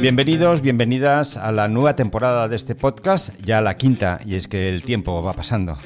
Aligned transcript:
Bienvenidos, 0.00 0.60
bienvenidas 0.60 1.36
a 1.36 1.50
la 1.50 1.66
nueva 1.66 1.96
temporada 1.96 2.46
de 2.46 2.54
este 2.54 2.76
podcast, 2.76 3.34
ya 3.44 3.60
la 3.60 3.76
quinta, 3.76 4.20
y 4.24 4.36
es 4.36 4.46
que 4.46 4.68
el 4.68 4.84
tiempo 4.84 5.24
va 5.24 5.32
pasando. 5.32 5.76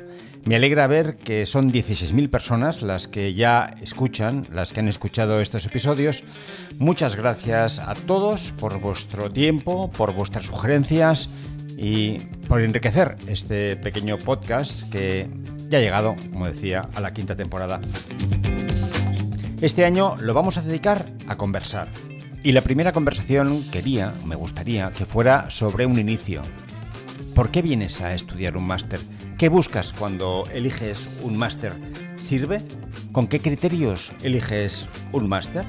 Me 0.44 0.54
alegra 0.54 0.86
ver 0.86 1.16
que 1.16 1.46
son 1.46 1.72
16.000 1.72 2.28
personas 2.28 2.82
las 2.82 3.08
que 3.08 3.32
ya 3.32 3.74
escuchan, 3.80 4.46
las 4.52 4.74
que 4.74 4.80
han 4.80 4.88
escuchado 4.88 5.40
estos 5.40 5.64
episodios. 5.64 6.24
Muchas 6.78 7.16
gracias 7.16 7.78
a 7.78 7.94
todos 7.94 8.50
por 8.60 8.78
vuestro 8.80 9.30
tiempo, 9.30 9.90
por 9.90 10.12
vuestras 10.12 10.44
sugerencias 10.44 11.30
y 11.78 12.18
por 12.48 12.60
enriquecer 12.60 13.16
este 13.28 13.76
pequeño 13.76 14.18
podcast 14.18 14.92
que 14.92 15.26
ya 15.70 15.78
ha 15.78 15.80
llegado, 15.80 16.16
como 16.30 16.46
decía, 16.48 16.86
a 16.94 17.00
la 17.00 17.14
quinta 17.14 17.34
temporada. 17.34 17.80
Este 19.62 19.86
año 19.86 20.16
lo 20.20 20.34
vamos 20.34 20.58
a 20.58 20.62
dedicar 20.62 21.06
a 21.28 21.36
conversar. 21.36 21.88
Y 22.44 22.50
la 22.50 22.62
primera 22.62 22.90
conversación 22.90 23.62
quería, 23.70 24.14
me 24.26 24.34
gustaría, 24.34 24.90
que 24.90 25.06
fuera 25.06 25.48
sobre 25.48 25.86
un 25.86 26.00
inicio. 26.00 26.42
¿Por 27.36 27.52
qué 27.52 27.62
vienes 27.62 28.00
a 28.00 28.14
estudiar 28.14 28.56
un 28.56 28.66
máster? 28.66 28.98
¿Qué 29.38 29.48
buscas 29.48 29.92
cuando 29.92 30.48
eliges 30.52 31.08
un 31.22 31.36
máster? 31.36 31.72
¿Sirve? 32.18 32.62
¿Con 33.12 33.28
qué 33.28 33.38
criterios 33.38 34.12
eliges 34.24 34.88
un 35.12 35.28
máster? 35.28 35.64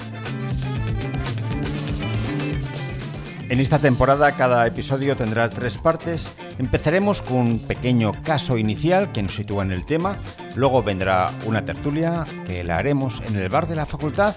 En 3.49 3.59
esta 3.59 3.77
temporada 3.77 4.31
cada 4.31 4.65
episodio 4.65 5.15
tendrá 5.15 5.47
tres 5.49 5.77
partes. 5.77 6.33
Empezaremos 6.57 7.21
con 7.21 7.37
un 7.37 7.59
pequeño 7.59 8.13
caso 8.23 8.57
inicial 8.57 9.11
que 9.11 9.21
nos 9.21 9.35
sitúa 9.35 9.63
en 9.63 9.73
el 9.73 9.85
tema. 9.85 10.17
Luego 10.55 10.81
vendrá 10.81 11.31
una 11.45 11.63
tertulia 11.63 12.25
que 12.47 12.63
la 12.63 12.77
haremos 12.77 13.21
en 13.27 13.35
el 13.35 13.49
bar 13.49 13.67
de 13.67 13.75
la 13.75 13.85
facultad, 13.85 14.33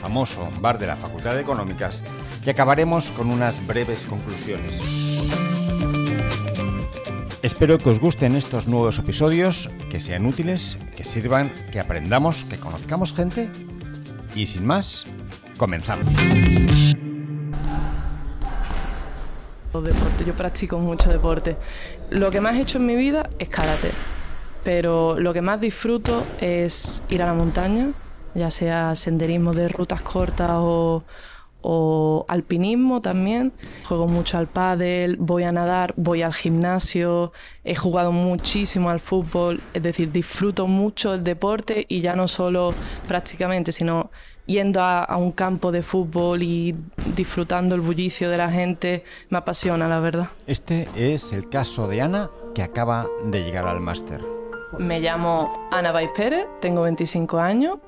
famoso 0.00 0.48
bar 0.60 0.78
de 0.78 0.86
la 0.86 0.96
Facultad 0.96 1.34
de 1.34 1.40
Económicas. 1.40 2.02
Y 2.44 2.50
acabaremos 2.50 3.10
con 3.10 3.30
unas 3.30 3.66
breves 3.66 4.06
conclusiones. 4.06 4.80
Espero 7.42 7.78
que 7.78 7.90
os 7.90 8.00
gusten 8.00 8.34
estos 8.34 8.66
nuevos 8.66 8.98
episodios, 8.98 9.70
que 9.90 10.00
sean 10.00 10.26
útiles, 10.26 10.78
que 10.96 11.04
sirvan, 11.04 11.52
que 11.70 11.78
aprendamos, 11.78 12.44
que 12.44 12.58
conozcamos 12.58 13.12
gente. 13.12 13.50
Y 14.34 14.46
sin 14.46 14.66
más, 14.66 15.04
comenzamos. 15.56 16.06
Deporte, 19.72 20.24
yo 20.26 20.34
practico 20.34 20.78
mucho 20.78 21.10
deporte. 21.10 21.56
Lo 22.10 22.30
que 22.30 22.40
más 22.40 22.56
he 22.56 22.62
hecho 22.62 22.78
en 22.78 22.86
mi 22.86 22.96
vida 22.96 23.28
es 23.38 23.48
karate, 23.48 23.92
pero 24.64 25.20
lo 25.20 25.32
que 25.32 25.42
más 25.42 25.60
disfruto 25.60 26.26
es 26.40 27.04
ir 27.08 27.22
a 27.22 27.26
la 27.26 27.34
montaña, 27.34 27.90
ya 28.38 28.50
sea 28.50 28.96
senderismo 28.96 29.52
de 29.52 29.68
rutas 29.68 30.00
cortas 30.02 30.50
o, 30.52 31.04
o 31.60 32.24
alpinismo 32.28 33.00
también. 33.00 33.52
Juego 33.84 34.06
mucho 34.08 34.38
al 34.38 34.46
pádel, 34.46 35.16
voy 35.16 35.42
a 35.42 35.52
nadar, 35.52 35.94
voy 35.96 36.22
al 36.22 36.34
gimnasio, 36.34 37.32
he 37.64 37.74
jugado 37.74 38.12
muchísimo 38.12 38.90
al 38.90 39.00
fútbol, 39.00 39.60
es 39.74 39.82
decir, 39.82 40.12
disfruto 40.12 40.66
mucho 40.66 41.14
el 41.14 41.22
deporte 41.22 41.84
y 41.88 42.00
ya 42.00 42.16
no 42.16 42.28
solo 42.28 42.72
prácticamente, 43.06 43.72
sino 43.72 44.10
yendo 44.46 44.80
a, 44.80 45.04
a, 45.04 45.16
un 45.18 45.32
campo 45.32 45.70
de 45.72 45.82
fútbol 45.82 46.42
y 46.42 46.74
disfrutando 47.14 47.74
el 47.74 47.82
bullicio 47.82 48.30
de 48.30 48.38
la 48.38 48.50
gente, 48.50 49.04
me 49.28 49.38
apasiona, 49.38 49.88
la 49.88 50.00
verdad. 50.00 50.28
Este 50.46 50.88
es 50.96 51.32
el 51.32 51.50
caso 51.50 51.86
de 51.86 52.00
Ana, 52.00 52.30
que 52.54 52.62
acaba 52.62 53.06
de 53.26 53.44
llegar 53.44 53.66
al 53.66 53.80
máster. 53.80 54.24
Me 54.78 55.00
llamo 55.00 55.68
Ana 55.70 55.92
Pérez, 56.14 56.46
tengo 56.60 56.82
25 56.82 57.38
años, 57.38 57.78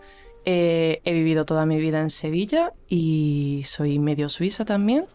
eh, 0.44 1.00
he 1.04 1.12
vivido 1.12 1.44
toda 1.44 1.66
mi 1.66 1.78
vida 1.78 2.00
en 2.00 2.10
Sevilla 2.10 2.72
y 2.88 3.62
soy 3.66 3.98
medio 3.98 4.28
suiza 4.28 4.64
también. 4.64 5.06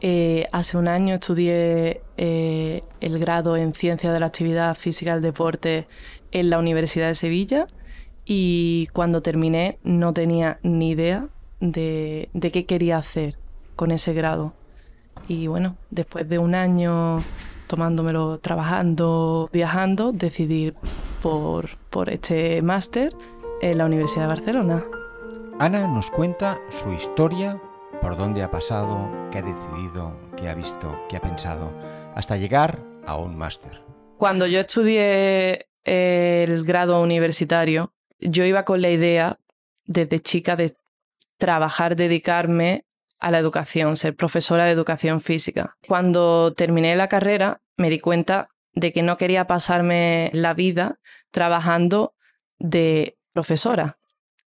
Eh, 0.00 0.46
hace 0.52 0.76
un 0.76 0.88
año 0.88 1.14
estudié 1.14 2.02
eh, 2.16 2.82
el 3.00 3.18
grado 3.18 3.56
en 3.56 3.72
Ciencia 3.72 4.12
de 4.12 4.20
la 4.20 4.26
Actividad 4.26 4.74
Física 4.74 5.12
y 5.12 5.14
el 5.14 5.22
Deporte 5.22 5.86
en 6.32 6.50
la 6.50 6.58
Universidad 6.58 7.08
de 7.08 7.14
Sevilla 7.14 7.66
y 8.26 8.88
cuando 8.92 9.22
terminé 9.22 9.78
no 9.84 10.12
tenía 10.12 10.58
ni 10.62 10.90
idea 10.90 11.28
de, 11.60 12.28
de, 12.34 12.50
qué 12.50 12.66
quería 12.66 12.98
hacer 12.98 13.38
con 13.76 13.90
ese 13.90 14.12
grado. 14.12 14.52
Y 15.28 15.46
bueno, 15.46 15.76
después 15.90 16.28
de 16.28 16.38
un 16.38 16.54
año 16.54 17.22
tomándomelo, 17.66 18.38
trabajando, 18.38 19.48
viajando, 19.52 20.12
decidí 20.12 20.72
por, 21.22 21.76
por 21.90 22.10
este 22.10 22.62
máster 22.62 23.12
en 23.60 23.78
la 23.78 23.86
Universidad 23.86 24.22
de 24.22 24.28
Barcelona. 24.28 24.84
Ana 25.58 25.86
nos 25.86 26.10
cuenta 26.10 26.58
su 26.70 26.92
historia, 26.92 27.60
por 28.00 28.16
dónde 28.16 28.42
ha 28.42 28.50
pasado, 28.50 29.10
qué 29.30 29.38
ha 29.38 29.42
decidido, 29.42 30.12
qué 30.36 30.48
ha 30.48 30.54
visto, 30.54 30.98
qué 31.08 31.16
ha 31.16 31.20
pensado, 31.20 31.72
hasta 32.14 32.36
llegar 32.36 32.82
a 33.06 33.16
un 33.16 33.36
máster. 33.36 33.82
Cuando 34.18 34.46
yo 34.46 34.60
estudié 34.60 35.68
el 35.84 36.64
grado 36.64 37.00
universitario, 37.02 37.94
yo 38.18 38.44
iba 38.44 38.64
con 38.64 38.82
la 38.82 38.90
idea 38.90 39.38
desde 39.86 40.20
chica 40.20 40.56
de 40.56 40.76
trabajar, 41.38 41.96
dedicarme 41.96 42.84
a 43.20 43.30
la 43.30 43.38
educación, 43.38 43.96
ser 43.96 44.14
profesora 44.14 44.64
de 44.64 44.72
educación 44.72 45.20
física. 45.20 45.76
Cuando 45.86 46.52
terminé 46.52 46.96
la 46.96 47.08
carrera 47.08 47.60
me 47.76 47.90
di 47.90 47.98
cuenta 47.98 48.48
de 48.74 48.92
que 48.92 49.02
no 49.02 49.16
quería 49.16 49.46
pasarme 49.46 50.30
la 50.34 50.54
vida 50.54 50.98
trabajando 51.30 52.14
de 52.58 53.16
profesora. 53.36 53.98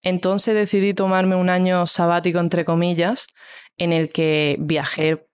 Entonces 0.02 0.54
decidí 0.54 0.94
tomarme 0.94 1.34
un 1.34 1.50
año 1.50 1.88
sabático, 1.88 2.38
entre 2.38 2.64
comillas, 2.64 3.26
en 3.76 3.92
el 3.92 4.10
que 4.10 4.56
viajé 4.60 5.26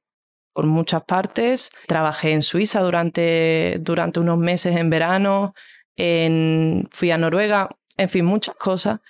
por 0.55 0.65
muchas 0.67 1.05
partes, 1.05 1.71
trabajé 1.87 2.33
en 2.33 2.43
Suiza 2.43 2.81
durante, 2.81 3.77
durante 3.81 4.21
unos 4.21 4.39
meses 4.39 4.75
en 4.77 4.89
verano, 4.89 5.55
fui 6.93 7.11
a 7.11 7.19
Noruega, 7.19 7.69
en 7.99 8.09
fin, 8.09 8.25
muchas 8.25 8.55
cosas. 8.55 9.01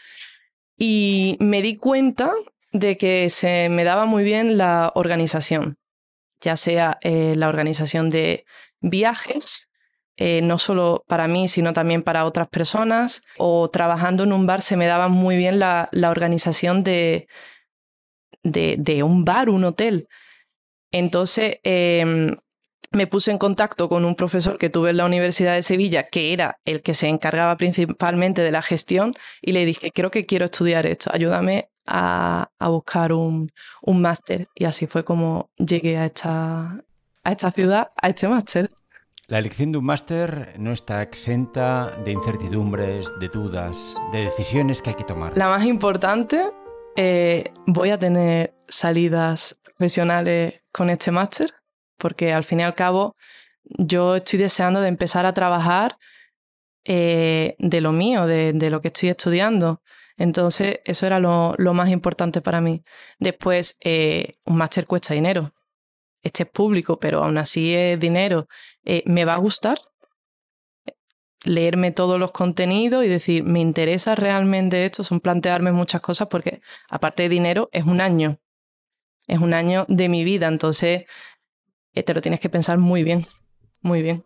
Y 0.76 1.36
me 1.38 1.62
di 1.62 1.76
cuenta 1.76 2.32
de 2.72 2.97
que 2.97 3.30
se 3.30 3.69
me 3.69 3.84
daba 3.84 4.04
muy 4.04 4.24
bien 4.24 4.59
la 4.59 4.91
organización, 4.97 5.78
ya 6.41 6.56
sea 6.56 6.98
eh, 7.03 7.34
la 7.36 7.48
organización 7.48 8.10
de 8.10 8.44
viajes, 8.80 9.69
eh, 10.25 10.41
no 10.41 10.56
solo 10.56 11.03
para 11.09 11.27
mí, 11.27 11.49
sino 11.49 11.72
también 11.72 12.05
para 12.05 12.27
otras 12.27 12.47
personas, 12.47 13.25
o 13.38 13.69
trabajando 13.71 14.22
en 14.22 14.33
un 14.33 14.47
bar 14.47 14.62
se 14.62 14.77
me 14.77 14.87
daba 14.87 15.09
muy 15.09 15.37
bien 15.37 15.59
la, 15.59 15.88
organización 16.09 16.84
de, 16.84 17.27
de, 18.44 19.03
un 19.03 19.25
bar, 19.25 19.50
un 19.50 19.65
hotel. 19.65 20.06
Entonces, 20.93 21.56
eh, 21.65 22.37
me 22.93 23.09
puse 23.09 23.33
en 23.33 23.38
contacto 23.38 23.88
con 23.88 24.05
un 24.05 24.15
profesor 24.15 24.59
que 24.59 24.71
tuve 24.71 24.91
en 24.91 24.99
la 24.99 25.06
Universidad 25.06 25.55
de 25.55 25.65
Sevilla, 25.65 26.05
que 26.05 26.33
era 26.33 26.60
el 26.65 26.83
que 26.83 26.94
se 26.94 27.09
encargaba 27.09 27.56
principalmente 27.56 28.43
de 28.43 28.53
la 28.53 28.62
gestión, 28.62 29.15
y 29.41 29.50
le 29.50 29.65
dije, 29.65 29.91
creo 29.91 30.12
que 30.12 30.25
quiero 30.25 30.44
estudiar 30.44 30.87
esto, 30.87 31.10
ayúdame 31.12 31.69
a, 31.84 32.49
a 32.60 32.69
buscar 32.69 33.12
un, 33.12 33.50
un 33.81 34.00
máster. 34.00 34.47
Y 34.54 34.66
así 34.66 34.87
fue 34.87 35.04
como 35.04 35.50
llegué 35.56 35.99
a 35.99 36.06
esta, 36.06 36.84
a 37.25 37.33
esta 37.33 37.50
ciudad, 37.50 37.91
a 38.00 38.09
este 38.09 38.28
máster. 38.28 38.71
La 39.28 39.38
elección 39.38 39.72
de 39.72 39.78
un 39.78 39.84
máster 39.84 40.55
no 40.59 40.72
está 40.72 41.00
exenta 41.00 41.97
de 42.05 42.12
incertidumbres, 42.12 43.12
de 43.21 43.28
dudas, 43.28 43.97
de 44.12 44.25
decisiones 44.25 44.83
que 44.83 44.91
hay 44.91 44.97
que 44.97 45.05
tomar. 45.05 45.37
La 45.37 45.49
más 45.49 45.65
importante, 45.65 46.50
eh, 46.97 47.44
voy 47.66 47.91
a 47.91 47.99
tener 47.99 48.55
salidas 48.69 49.59
profesionales 49.62 50.62
con 50.72 50.91
este 50.91 51.10
máster 51.12 51.55
porque 52.03 52.33
al 52.33 52.43
fin 52.43 52.60
y 52.60 52.62
al 52.65 52.75
cabo 52.75 53.15
yo 53.65 54.16
estoy 54.16 54.41
deseando 54.41 54.81
de 54.81 54.88
empezar 54.88 55.25
a 55.25 55.33
trabajar 55.33 55.97
eh, 56.84 57.54
de 57.59 57.81
lo 57.81 57.93
mío, 57.93 58.27
de, 58.27 58.71
lo 58.71 58.81
que 58.81 58.89
estoy 58.89 59.10
estudiando. 59.10 59.83
Entonces, 60.16 60.81
eso 60.84 61.06
era 61.06 61.21
lo, 61.21 61.54
lo 61.59 61.75
más 61.75 61.91
importante 61.91 62.43
para 62.43 62.60
mí. 62.60 62.83
Después, 63.21 63.78
eh, 63.84 64.33
un 64.45 64.57
máster 64.57 64.86
cuesta 64.86 65.15
dinero. 65.15 65.54
Este 66.22 66.45
es 66.45 66.48
público, 66.48 66.98
pero 66.98 67.24
aún 67.24 67.39
así 67.39 67.74
es 67.74 67.98
dinero. 67.98 68.48
Eh, 68.84 69.03
¿Me 69.07 69.24
va 69.24 69.34
a 69.34 69.39
gustar? 69.39 69.78
leerme 71.45 71.91
todos 71.91 72.19
los 72.19 72.30
contenidos 72.30 73.04
y 73.04 73.09
decir, 73.09 73.42
¿me 73.45 73.60
interesa 73.60 74.15
realmente 74.15 74.84
esto? 74.84 75.04
Son 75.04 75.21
plantearme 75.21 75.72
muchas 75.72 76.01
cosas 76.01 76.28
porque, 76.28 76.60
aparte 76.89 77.24
de 77.24 77.28
dinero, 77.28 77.69
es 77.72 77.84
un 77.84 78.01
año. 78.01 78.39
Es 79.27 79.39
un 79.39 79.54
año 79.54 79.84
de 79.89 80.09
mi 80.09 80.24
vida. 80.24 80.48
Entonces, 80.48 81.04
eh, 81.95 82.03
te 82.03 82.15
lo 82.15 82.21
tienes 82.21 82.41
que 82.41 82.48
pensar 82.48 82.78
muy 82.78 83.03
bien, 83.03 83.27
muy 83.80 84.03
bien. 84.03 84.24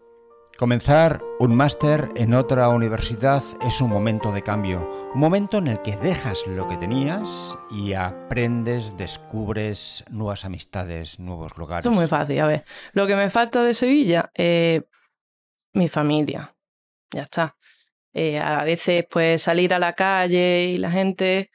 Comenzar 0.58 1.22
un 1.38 1.54
máster 1.54 2.08
en 2.16 2.32
otra 2.32 2.70
universidad 2.70 3.42
es 3.60 3.82
un 3.82 3.90
momento 3.90 4.32
de 4.32 4.40
cambio, 4.40 5.10
un 5.12 5.20
momento 5.20 5.58
en 5.58 5.66
el 5.66 5.82
que 5.82 5.98
dejas 5.98 6.46
lo 6.46 6.66
que 6.66 6.78
tenías 6.78 7.58
y 7.70 7.92
aprendes, 7.92 8.96
descubres 8.96 10.02
nuevas 10.08 10.46
amistades, 10.46 11.18
nuevos 11.18 11.58
lugares. 11.58 11.84
Es 11.84 11.92
muy 11.92 12.06
fácil, 12.06 12.40
a 12.40 12.46
ver. 12.46 12.64
Lo 12.94 13.06
que 13.06 13.16
me 13.16 13.28
falta 13.28 13.62
de 13.62 13.74
Sevilla, 13.74 14.30
eh, 14.34 14.80
mi 15.74 15.88
familia, 15.88 16.56
ya 17.12 17.24
está. 17.24 17.58
Eh, 18.14 18.38
a 18.38 18.64
veces 18.64 19.04
pues 19.10 19.42
salir 19.42 19.74
a 19.74 19.78
la 19.78 19.92
calle 19.92 20.70
y 20.70 20.78
la 20.78 20.90
gente 20.90 21.50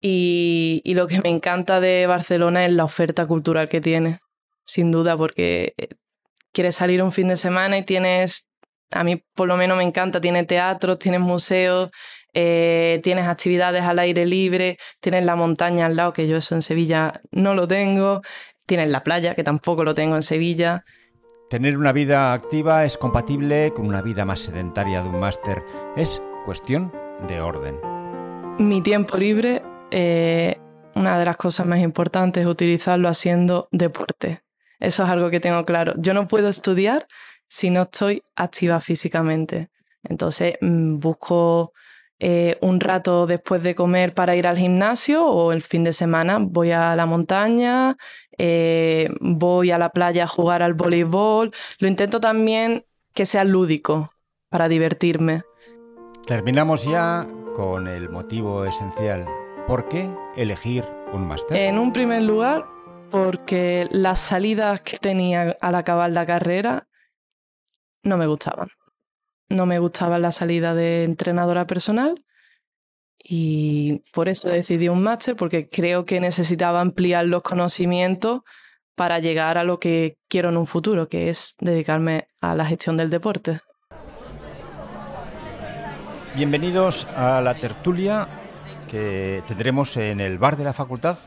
y, 0.00 0.80
y 0.84 0.94
lo 0.94 1.06
que 1.06 1.20
me 1.20 1.28
encanta 1.28 1.80
de 1.80 2.06
Barcelona 2.06 2.64
es 2.64 2.72
la 2.72 2.84
oferta 2.84 3.26
cultural 3.26 3.68
que 3.68 3.82
tiene 3.82 4.20
sin 4.64 4.90
duda, 4.90 5.18
porque 5.18 5.74
eh, 5.76 5.88
quieres 6.52 6.76
salir 6.76 7.02
un 7.02 7.12
fin 7.12 7.28
de 7.28 7.36
semana 7.36 7.78
y 7.78 7.82
tienes, 7.84 8.48
a 8.92 9.04
mí 9.04 9.22
por 9.34 9.48
lo 9.48 9.56
menos 9.56 9.76
me 9.76 9.84
encanta, 9.84 10.20
tienes 10.20 10.46
teatros, 10.46 10.98
tienes 10.98 11.20
museos, 11.20 11.90
eh, 12.34 13.00
tienes 13.02 13.26
actividades 13.26 13.82
al 13.82 13.98
aire 13.98 14.26
libre, 14.26 14.78
tienes 15.00 15.24
la 15.24 15.36
montaña 15.36 15.86
al 15.86 15.96
lado, 15.96 16.12
que 16.12 16.26
yo 16.26 16.36
eso 16.36 16.54
en 16.54 16.62
Sevilla 16.62 17.12
no 17.30 17.54
lo 17.54 17.68
tengo, 17.68 18.22
tienes 18.66 18.88
la 18.88 19.02
playa, 19.02 19.34
que 19.34 19.44
tampoco 19.44 19.84
lo 19.84 19.94
tengo 19.94 20.16
en 20.16 20.22
Sevilla. 20.22 20.84
Tener 21.50 21.76
una 21.76 21.92
vida 21.92 22.32
activa 22.32 22.84
es 22.84 22.96
compatible 22.96 23.72
con 23.74 23.86
una 23.86 24.00
vida 24.00 24.24
más 24.24 24.40
sedentaria 24.40 25.02
de 25.02 25.10
un 25.10 25.20
máster. 25.20 25.62
Es 25.96 26.22
cuestión 26.46 26.90
de 27.28 27.42
orden. 27.42 27.78
Mi 28.58 28.80
tiempo 28.80 29.18
libre, 29.18 29.62
eh, 29.90 30.56
una 30.94 31.18
de 31.18 31.24
las 31.26 31.36
cosas 31.36 31.66
más 31.66 31.80
importantes 31.80 32.42
es 32.42 32.48
utilizarlo 32.48 33.08
haciendo 33.08 33.68
deporte. 33.70 34.42
Eso 34.82 35.04
es 35.04 35.10
algo 35.10 35.30
que 35.30 35.38
tengo 35.38 35.64
claro. 35.64 35.94
Yo 35.96 36.12
no 36.12 36.26
puedo 36.26 36.48
estudiar 36.48 37.06
si 37.46 37.70
no 37.70 37.82
estoy 37.82 38.24
activa 38.34 38.80
físicamente. 38.80 39.70
Entonces 40.02 40.54
mm, 40.60 40.98
busco 40.98 41.72
eh, 42.18 42.58
un 42.60 42.80
rato 42.80 43.28
después 43.28 43.62
de 43.62 43.76
comer 43.76 44.12
para 44.12 44.34
ir 44.34 44.46
al 44.46 44.58
gimnasio 44.58 45.24
o 45.24 45.52
el 45.52 45.62
fin 45.62 45.84
de 45.84 45.92
semana 45.92 46.38
voy 46.40 46.72
a 46.72 46.96
la 46.96 47.06
montaña, 47.06 47.96
eh, 48.36 49.08
voy 49.20 49.70
a 49.70 49.78
la 49.78 49.90
playa 49.90 50.24
a 50.24 50.26
jugar 50.26 50.64
al 50.64 50.74
voleibol. 50.74 51.52
Lo 51.78 51.86
intento 51.86 52.18
también 52.18 52.84
que 53.14 53.24
sea 53.24 53.44
lúdico 53.44 54.12
para 54.48 54.68
divertirme. 54.68 55.42
Terminamos 56.26 56.84
ya 56.84 57.28
con 57.54 57.86
el 57.86 58.08
motivo 58.08 58.64
esencial. 58.64 59.26
¿Por 59.68 59.88
qué 59.88 60.10
elegir 60.36 60.84
un 61.12 61.28
máster? 61.28 61.56
En 61.56 61.78
un 61.78 61.92
primer 61.92 62.22
lugar, 62.22 62.64
porque 63.12 63.86
las 63.92 64.18
salidas 64.18 64.80
que 64.80 64.98
tenía 64.98 65.56
al 65.60 65.74
acabar 65.76 66.10
la 66.10 66.26
carrera 66.26 66.88
no 68.02 68.16
me 68.16 68.26
gustaban 68.26 68.68
no 69.52 69.66
me 69.66 69.78
gustaba 69.78 70.18
la 70.18 70.32
salida 70.32 70.74
de 70.74 71.04
entrenadora 71.04 71.66
personal 71.66 72.24
y 73.22 74.02
por 74.12 74.28
eso 74.28 74.48
decidí 74.48 74.88
un 74.88 75.02
máster 75.02 75.36
porque 75.36 75.68
creo 75.68 76.04
que 76.04 76.20
necesitaba 76.20 76.80
ampliar 76.80 77.26
los 77.26 77.42
conocimientos 77.42 78.40
para 78.96 79.18
llegar 79.20 79.58
a 79.58 79.64
lo 79.64 79.78
que 79.78 80.16
quiero 80.28 80.48
en 80.48 80.56
un 80.56 80.66
futuro, 80.66 81.08
que 81.08 81.30
es 81.30 81.56
dedicarme 81.60 82.28
a 82.40 82.54
la 82.54 82.64
gestión 82.64 82.96
del 82.96 83.10
deporte. 83.10 83.60
Bienvenidos 86.34 87.06
a 87.16 87.40
la 87.40 87.54
tertulia 87.54 88.26
que 88.90 89.42
tendremos 89.46 89.96
en 89.96 90.20
el 90.20 90.38
bar 90.38 90.56
de 90.56 90.64
la 90.64 90.72
facultad, 90.72 91.18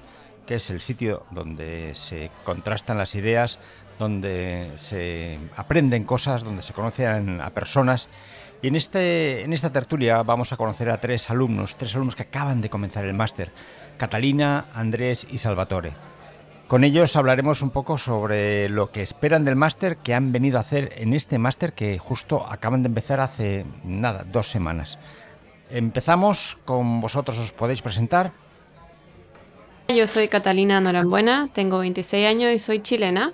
que 0.45 0.55
es 0.55 0.69
el 0.69 0.81
sitio 0.81 1.25
donde 1.31 1.95
se 1.95 2.31
contrastan 2.43 2.97
las 2.97 3.15
ideas 3.15 3.59
donde 3.99 4.71
se 4.75 5.39
aprenden 5.55 6.03
cosas, 6.03 6.43
donde 6.43 6.63
se 6.63 6.73
conocen 6.73 7.41
a 7.41 7.49
personas. 7.51 8.09
Y 8.61 8.67
en, 8.67 8.75
este, 8.75 9.43
en 9.43 9.53
esta 9.53 9.71
tertulia 9.71 10.23
vamos 10.23 10.51
a 10.51 10.57
conocer 10.57 10.89
a 10.89 10.99
tres 10.99 11.29
alumnos, 11.29 11.75
tres 11.75 11.95
alumnos 11.95 12.15
que 12.15 12.23
acaban 12.23 12.61
de 12.61 12.69
comenzar 12.69 13.05
el 13.05 13.13
máster, 13.13 13.51
Catalina, 13.97 14.67
Andrés 14.73 15.27
y 15.29 15.37
Salvatore. 15.37 15.93
Con 16.67 16.83
ellos 16.83 17.15
hablaremos 17.15 17.61
un 17.61 17.69
poco 17.69 17.97
sobre 17.99 18.69
lo 18.69 18.91
que 18.91 19.03
esperan 19.03 19.45
del 19.45 19.55
máster, 19.55 19.97
que 19.97 20.15
han 20.15 20.31
venido 20.31 20.57
a 20.57 20.61
hacer 20.61 20.93
en 20.97 21.13
este 21.13 21.37
máster 21.37 21.73
que 21.73 21.99
justo 21.99 22.43
acaban 22.49 22.81
de 22.81 22.87
empezar 22.87 23.19
hace 23.19 23.65
nada, 23.83 24.23
dos 24.23 24.49
semanas. 24.49 24.97
Empezamos 25.69 26.57
con 26.65 27.01
vosotros, 27.01 27.37
os 27.37 27.51
podéis 27.51 27.83
presentar. 27.83 28.33
Yo 29.87 30.07
soy 30.07 30.27
Catalina 30.29 30.81
Norambuena, 30.81 31.47
tengo 31.53 31.77
26 31.77 32.27
años 32.27 32.51
y 32.51 32.57
soy 32.57 32.81
chilena. 32.81 33.33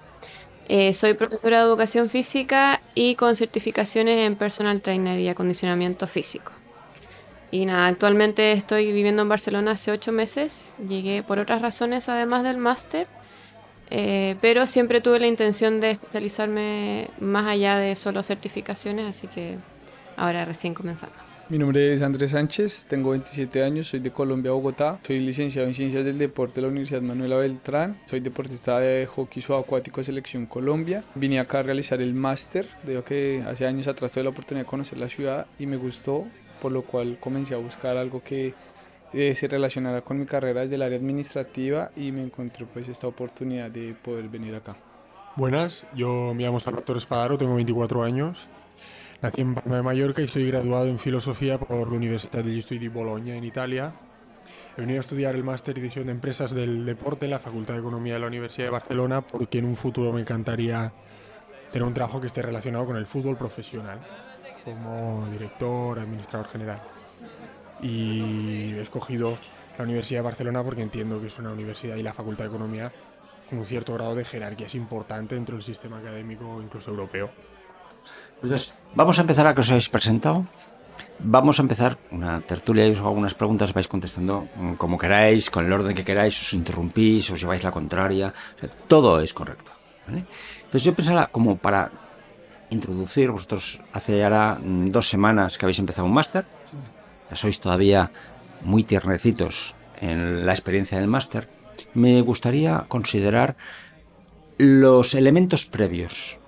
Eh, 0.68 0.94
soy 0.94 1.14
profesora 1.14 1.60
de 1.60 1.64
educación 1.64 2.10
física 2.10 2.82
y 2.94 3.16
con 3.16 3.38
certificaciones 3.38 4.28
en 4.28 4.36
personal 4.36 4.82
trainer 4.82 5.18
y 5.20 5.30
acondicionamiento 5.30 6.08
físico. 6.08 6.52
Y 7.52 7.66
nada, 7.66 7.88
actualmente 7.88 8.52
estoy 8.52 8.92
viviendo 8.92 9.22
en 9.22 9.30
Barcelona 9.30 9.72
hace 9.72 9.92
ocho 9.92 10.12
meses. 10.12 10.74
Llegué 10.88 11.24
por 11.24 11.40
otras 11.40 11.62
razones 11.62 12.10
además 12.10 12.44
del 12.44 12.58
máster, 12.58 13.08
eh, 13.90 14.36
pero 14.42 14.68
siempre 14.68 15.00
tuve 15.00 15.20
la 15.20 15.28
intención 15.28 15.80
de 15.80 15.92
especializarme 15.92 17.10
más 17.20 17.48
allá 17.48 17.78
de 17.78 17.96
solo 17.96 18.24
certificaciones, 18.24 19.06
así 19.06 19.28
que 19.28 19.58
ahora 20.18 20.44
recién 20.44 20.74
comenzando. 20.74 21.31
Mi 21.52 21.58
nombre 21.58 21.92
es 21.92 22.02
Andrés 22.02 22.32
Sánchez, 22.32 22.86
tengo 22.88 23.10
27 23.10 23.62
años, 23.62 23.90
soy 23.90 24.00
de 24.00 24.10
Colombia, 24.10 24.54
Bogotá. 24.54 25.02
Soy 25.06 25.20
licenciado 25.20 25.68
en 25.68 25.74
Ciencias 25.74 26.06
del 26.06 26.18
Deporte 26.18 26.56
de 26.56 26.62
la 26.62 26.70
Universidad 26.70 27.02
Manuela 27.02 27.36
Beltrán. 27.36 28.00
Soy 28.06 28.22
deportista 28.22 28.80
de 28.80 29.06
hockey 29.06 29.42
subacuático 29.42 30.00
de 30.00 30.06
Selección 30.06 30.46
Colombia. 30.46 31.04
Vine 31.14 31.42
acá 31.42 31.60
a 31.60 31.64
realizar 31.64 32.02
el 32.02 32.14
máster, 32.14 32.66
debido 32.84 33.04
que 33.04 33.44
hace 33.46 33.68
años 33.68 33.90
atrás 33.90 34.14
tuve 34.14 34.24
la 34.24 34.30
oportunidad 34.30 34.64
de 34.64 34.70
conocer 34.70 34.98
la 34.98 35.10
ciudad 35.10 35.46
y 35.60 35.66
me 35.66 35.76
gustó, 35.76 36.26
por 36.62 36.72
lo 36.72 36.84
cual 36.84 37.18
comencé 37.20 37.54
a 37.54 37.58
buscar 37.58 37.98
algo 37.98 38.24
que 38.24 38.54
eh, 39.12 39.36
se 39.36 39.50
relacionara 39.50 40.00
con 40.00 40.20
mi 40.20 40.26
carrera 40.26 40.62
desde 40.62 40.76
el 40.76 40.84
área 40.84 40.98
administrativa 41.00 41.92
y 41.98 42.14
me 42.14 42.24
encontré 42.24 42.66
pues 42.66 42.88
esta 42.88 43.08
oportunidad 43.08 43.70
de 43.70 43.94
poder 43.94 44.30
venir 44.30 44.56
acá. 44.56 44.78
Buenas, 45.36 45.86
yo 45.94 46.34
me 46.34 46.44
llamo 46.44 46.62
Salvatore 46.62 47.00
Espadaro, 47.00 47.38
tengo 47.38 47.56
24 47.56 48.04
años 48.04 48.48
Nací 49.22 49.42
en 49.42 49.54
Palma 49.54 49.76
de 49.76 49.84
Mallorca 49.84 50.24
y 50.24 50.28
soy 50.28 50.48
graduado 50.48 50.88
en 50.88 50.98
filosofía 50.98 51.60
por 51.60 51.92
la 51.92 51.96
Universidad 51.96 52.44
degli 52.44 52.60
Studi 52.60 52.80
di 52.80 52.88
Bologna 52.88 53.36
en 53.36 53.44
Italia. 53.44 53.94
He 54.76 54.82
venido 54.82 55.00
a 55.00 55.02
estudiar 55.02 55.36
el 55.36 55.44
máster 55.44 55.76
de 55.76 55.82
edición 55.82 56.08
de 56.08 56.12
empresas 56.14 56.56
del 56.56 56.88
deporte 56.88 57.26
en 57.26 57.32
la 57.32 57.38
Facultad 57.38 57.76
de 57.76 57.82
Economía 57.82 58.16
de 58.16 58.20
la 58.20 58.26
Universidad 58.26 58.66
de 58.66 58.72
Barcelona 58.72 59.22
porque 59.22 59.60
en 59.60 59.66
un 59.66 59.76
futuro 59.76 60.12
me 60.12 60.22
encantaría 60.22 60.92
tener 61.72 61.88
un 61.88 61.94
trabajo 61.94 62.20
que 62.20 62.26
esté 62.26 62.42
relacionado 62.42 62.88
con 62.88 62.98
el 62.98 63.06
fútbol 63.06 63.38
profesional, 63.38 64.00
como 64.66 65.28
director, 65.32 66.00
administrador 66.00 66.48
general. 66.48 66.82
Y 67.80 68.74
he 68.74 68.82
escogido 68.82 69.38
la 69.78 69.84
Universidad 69.84 70.22
de 70.22 70.24
Barcelona 70.24 70.64
porque 70.64 70.82
entiendo 70.82 71.22
que 71.22 71.28
es 71.28 71.38
una 71.38 71.52
universidad 71.52 71.96
y 71.96 72.02
la 72.02 72.14
Facultad 72.14 72.46
de 72.46 72.50
Economía 72.50 72.92
con 73.48 73.60
un 73.60 73.66
cierto 73.66 73.94
grado 73.94 74.16
de 74.16 74.26
jerarquía 74.26 74.66
es 74.66 74.74
importante 74.74 75.36
dentro 75.36 75.56
del 75.56 75.64
sistema 75.64 76.00
académico, 76.00 76.60
incluso 76.60 76.90
europeo. 76.90 77.30
Entonces, 78.42 78.80
vamos 78.96 79.20
a 79.20 79.22
empezar 79.22 79.46
a 79.46 79.54
que 79.54 79.62
os 79.62 79.70
habéis 79.70 79.90
presentado. 79.90 80.48
Vamos 81.20 81.60
a 81.60 81.62
empezar 81.62 82.00
una 82.10 82.42
tertulia 82.42 82.88
y 82.88 82.92
os 82.92 83.00
hago 83.00 83.10
algunas 83.10 83.36
preguntas, 83.36 83.74
vais 83.74 83.88
contestando 83.88 84.50
mm, 84.56 84.74
como 84.82 84.98
queráis, 84.98 85.50
con 85.50 85.66
el 85.66 85.74
orden 85.74 85.94
que 85.94 86.04
queráis, 86.04 86.34
os 86.42 86.54
interrumpís, 86.54 87.30
os 87.30 87.40
lleváis 87.40 87.64
la 87.64 87.72
contraria, 87.72 88.34
todo 88.88 89.22
es 89.22 89.34
correcto. 89.34 89.72
Entonces 90.08 90.84
yo 90.84 90.96
pensaba 90.96 91.28
como 91.28 91.58
para 91.58 91.92
introducir, 92.72 93.30
vosotros 93.30 93.82
hace 93.94 94.18
ya 94.18 94.58
dos 94.64 95.10
semanas 95.10 95.58
que 95.58 95.66
habéis 95.66 95.80
empezado 95.80 96.08
un 96.08 96.14
máster, 96.14 96.46
ya 97.30 97.38
sois 97.38 97.62
todavía 97.62 98.12
muy 98.66 98.84
tiernecitos 98.84 99.76
en 100.02 100.46
la 100.46 100.54
experiencia 100.54 100.98
del 100.98 101.08
máster, 101.08 101.48
me 101.94 102.22
gustaría 102.22 102.86
considerar 102.90 103.56
los 104.58 105.14
elementos 105.14 105.66
previos 105.66 106.41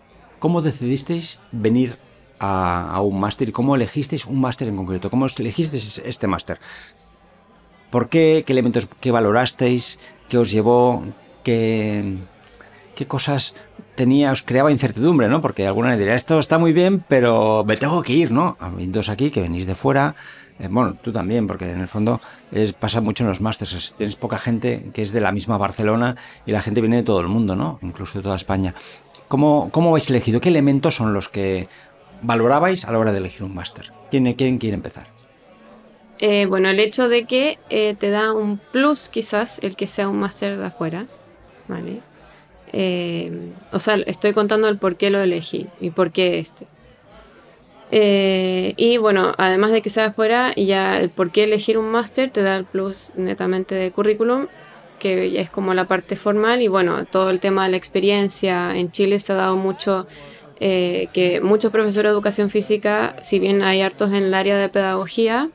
¿Cómo 0.44 0.62
decidisteis 0.62 1.40
venir 1.54 1.96
a, 2.38 3.00
un 3.00 3.18
máster 3.18 3.48
y 3.48 3.54
cómo 3.54 3.78
elegisteis 3.78 4.26
un 4.26 4.42
máster 4.42 4.68
en 4.68 4.76
concreto? 4.76 5.10
¿Cómo 5.10 5.26
elegisteis 5.26 6.04
este 6.04 6.28
máster? 6.28 6.60
¿Por 7.90 8.10
qué? 8.10 8.44
¿Qué 8.46 8.52
elementos 8.52 8.90
qué 9.00 9.12
valorasteis? 9.12 10.00
¿Qué 10.28 10.38
os 10.38 10.52
llevó? 10.52 11.06
¿Qué, 11.46 12.18
cosas 13.08 13.56
tenía? 13.96 14.34
Os 14.34 14.44
creaba 14.44 14.70
incertidumbre, 14.70 15.30
¿no? 15.30 15.40
Porque 15.40 15.66
alguna 15.66 15.96
diría, 15.96 16.14
esto 16.14 16.38
está 16.40 16.60
muy 16.60 16.74
bien, 16.74 17.06
pero 17.08 17.64
me 17.66 17.78
tengo 17.78 18.04
que 18.04 18.12
ir, 18.12 18.34
¿no? 18.34 18.58
dos 18.88 19.08
aquí 19.08 19.32
que 19.32 19.40
venís 19.40 19.66
de 19.66 19.76
fuera. 19.76 20.14
Eh, 20.60 20.68
bueno, 20.70 20.94
tú 21.02 21.14
también, 21.14 21.48
porque 21.48 21.72
en 21.72 21.80
el 21.80 21.88
fondo 21.88 22.20
es, 22.52 22.74
pasa 22.74 23.00
mucho 23.00 23.24
en 23.24 23.30
los 23.30 23.40
másters. 23.40 23.96
Tienes 23.98 24.18
poca 24.18 24.38
gente 24.38 24.90
que 24.94 25.04
es 25.04 25.14
de 25.14 25.22
la 25.22 25.32
misma 25.32 25.58
Barcelona 25.58 26.18
y 26.46 26.52
la 26.52 26.62
gente 26.62 26.82
viene 26.82 26.98
de 26.98 27.04
todo 27.04 27.22
el 27.22 27.30
mundo, 27.30 27.56
¿no? 27.56 27.80
Incluso 27.82 28.20
de 28.20 28.24
toda 28.24 28.36
España. 28.36 28.76
¿Cómo, 29.34 29.70
¿Cómo 29.72 29.90
habéis 29.90 30.12
elegido? 30.12 30.40
¿Qué 30.40 30.50
elementos 30.50 30.94
son 30.94 31.12
los 31.12 31.28
que 31.28 31.68
valorabais 32.22 32.86
a 32.86 32.92
la 32.92 33.00
hora 33.00 33.12
de 33.12 33.18
elegir 33.18 33.42
un 33.42 33.56
máster? 33.56 33.92
¿Quién, 34.12 34.32
¿Quién, 34.36 34.60
quiere 34.60 34.76
empezar? 34.76 35.08
Eh, 36.20 36.46
bueno, 36.46 36.70
el 36.70 36.80
hecho 36.80 37.10
de 37.10 37.24
que 37.24 37.58
eh, 37.72 37.96
te 37.98 38.12
da 38.12 38.32
un 38.32 38.60
plus 38.60 39.10
quizás 39.10 39.58
el 39.64 39.76
que 39.76 39.88
sea 39.88 40.08
un 40.08 40.20
máster 40.20 40.56
de 40.60 40.68
afuera, 40.68 41.08
¿vale? 41.68 42.02
Eh, 42.74 43.50
o 43.72 43.80
sea, 43.80 43.96
estoy 44.06 44.34
contando 44.34 44.68
el 44.68 44.78
por 44.78 44.98
qué 44.98 45.10
lo 45.10 45.20
elegí 45.20 45.68
y 45.82 45.90
por 45.90 46.12
qué 46.12 46.38
este. 46.38 46.68
y 48.78 48.98
bueno, 48.98 49.34
además 49.40 49.72
de 49.72 49.82
que 49.82 49.90
sea 49.90 50.10
afuera, 50.10 50.54
ya 50.56 51.00
el 51.00 51.10
por 51.10 51.32
qué 51.32 51.46
elegir 51.46 51.80
un 51.80 51.90
máster 51.90 52.30
te 52.30 52.44
da 52.44 52.56
el 52.56 52.66
plus 52.66 53.12
netamente 53.16 53.74
de 53.74 53.92
currículum 53.92 54.46
que 55.04 55.42
es 55.42 55.50
como 55.50 55.74
la 55.74 55.86
parte 55.86 56.16
formal 56.16 56.62
y 56.62 56.70
bueno, 56.70 57.06
todo 57.06 57.30
el 57.30 57.42
tema 57.42 57.66
de 57.66 57.72
la 57.72 57.78
experiencia. 57.78 58.74
En 58.74 58.90
Chile 58.90 59.20
se 59.20 59.34
ha 59.34 59.36
dado 59.36 59.58
mucho 59.58 60.08
eh, 60.62 61.10
que 61.12 61.42
muchos 61.42 61.74
profesores 61.74 62.10
de 62.10 62.14
educación 62.14 62.50
física, 62.50 63.18
si 63.22 63.38
bien 63.38 63.64
hay 63.64 63.82
hartos 63.82 64.14
en 64.14 64.24
el 64.24 64.34
área 64.34 64.58
de 64.58 64.70
pedagogía, 64.70 65.50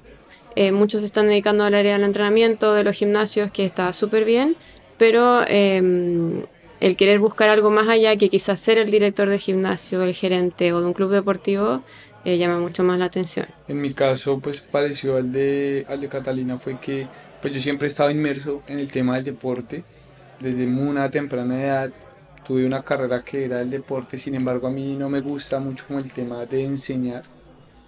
eh, 0.55 0.71
muchos 0.71 1.01
se 1.01 1.07
están 1.07 1.29
dedicando 1.29 1.65
al 1.65 1.73
área 1.73 1.95
del 1.95 2.05
entrenamiento, 2.05 2.75
de 2.75 2.85
los 2.85 2.95
gimnasios, 2.95 3.51
que 3.51 3.65
está 3.65 3.95
súper 3.95 4.27
bien, 4.27 4.55
pero 4.99 5.41
em, 5.47 6.43
el 6.81 6.97
querer 6.97 7.19
buscar 7.19 7.49
algo 7.49 7.71
más 7.71 7.89
allá 7.89 8.17
que 8.17 8.29
quizás 8.29 8.61
ser 8.61 8.77
el 8.77 8.91
director 8.91 9.31
de 9.31 9.39
gimnasio, 9.39 10.03
el 10.03 10.13
gerente 10.13 10.75
o 10.75 10.83
de 10.83 10.87
un 10.89 10.93
club 10.93 11.11
deportivo 11.11 11.83
eh, 12.25 12.37
llama 12.37 12.59
mucho 12.59 12.85
más 12.85 12.99
la 12.99 13.07
atención. 13.07 13.47
En 13.69 13.81
mi 13.81 13.95
caso, 13.95 14.39
pues 14.41 14.61
pareció 14.61 15.17
al 15.17 15.33
de, 15.33 15.87
al 15.89 16.01
de 16.01 16.09
Catalina, 16.09 16.59
fue 16.59 16.81
que 16.81 17.07
pues 17.41 17.55
yo 17.55 17.61
siempre 17.61 17.87
he 17.87 17.89
estado 17.89 18.11
inmerso 18.11 18.63
en 18.67 18.79
el 18.79 18.91
tema 18.91 19.17
del 19.17 19.25
deporte. 19.25 19.85
Desde 20.41 20.67
una 20.67 21.09
temprana 21.11 21.63
edad 21.63 21.93
tuve 22.47 22.67
una 22.67 22.83
carrera 22.83 23.23
que 23.23 23.45
era 23.45 23.61
el 23.61 23.71
deporte, 23.71 24.19
sin 24.19 24.35
embargo 24.35 24.67
a 24.67 24.71
mí 24.71 24.97
no 24.97 25.09
me 25.09 25.21
gusta 25.21 25.61
mucho 25.61 25.87
como 25.87 25.99
el 25.99 26.11
tema 26.13 26.47
de 26.47 26.65
enseñar, 26.65 27.25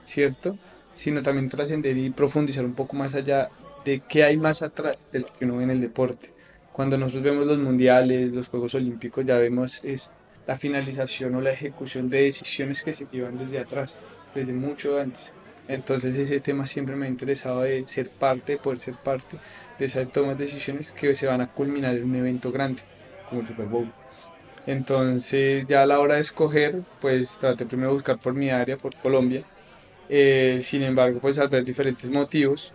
¿cierto? 0.05 0.57
Sino 0.95 1.23
también 1.23 1.49
trascender 1.49 1.97
y 1.97 2.11
profundizar 2.11 2.65
un 2.65 2.75
poco 2.75 2.97
más 2.97 3.15
allá 3.15 3.51
de 3.85 4.01
qué 4.01 4.25
hay 4.25 4.37
más 4.37 4.63
atrás 4.63 5.09
de 5.13 5.21
lo 5.21 5.27
que 5.27 5.45
uno 5.45 5.57
ve 5.57 5.65
en 5.65 5.71
el 5.71 5.81
deporte. 5.81 6.33
Cuando 6.73 6.99
nosotros 6.99 7.25
vemos 7.25 7.47
los 7.47 7.59
mundiales, 7.59 8.35
los 8.35 8.49
Juegos 8.49 8.75
Olímpicos, 8.75 9.25
ya 9.25 9.39
vemos 9.39 9.83
es 9.85 10.11
la 10.47 10.57
finalización 10.57 11.35
o 11.35 11.41
la 11.41 11.51
ejecución 11.51 12.11
de 12.11 12.23
decisiones 12.23 12.83
que 12.83 12.93
se 12.93 13.07
llevan 13.11 13.39
desde 13.39 13.59
atrás 13.59 14.01
desde 14.35 14.53
mucho 14.53 14.99
antes. 14.99 15.33
Entonces 15.69 16.17
ese 16.17 16.41
tema 16.41 16.67
siempre 16.67 16.97
me 16.97 17.07
ha 17.07 17.09
interesado 17.09 17.63
de 17.63 17.87
ser 17.87 18.11
parte, 18.11 18.53
de 18.53 18.59
poder 18.59 18.81
ser 18.81 18.97
parte 18.97 19.39
de 19.79 19.85
esas 19.85 20.11
tomas 20.11 20.37
de 20.37 20.45
decisiones 20.45 20.93
que 20.93 21.15
se 21.15 21.27
van 21.27 21.41
a 21.41 21.53
culminar 21.53 21.97
en 21.97 22.05
un 22.05 22.17
evento 22.17 22.51
grande, 22.51 22.83
como 23.29 23.43
el 23.43 23.47
Super 23.47 23.67
Bowl. 23.67 23.93
Entonces 24.67 25.67
ya 25.69 25.83
a 25.83 25.87
la 25.87 26.01
hora 26.01 26.17
de 26.17 26.23
escoger, 26.23 26.83
pues 27.01 27.39
traté 27.39 27.67
primero 27.67 27.91
de 27.91 27.95
buscar 27.95 28.19
por 28.19 28.35
mi 28.35 28.51
área, 28.51 28.77
por 28.77 28.97
Colombia. 28.97 29.45
Eh, 30.09 30.59
sin 30.61 30.83
embargo, 30.83 31.21
pues 31.21 31.39
al 31.39 31.49
ver 31.49 31.65
diferentes 31.65 32.11
motivos, 32.11 32.75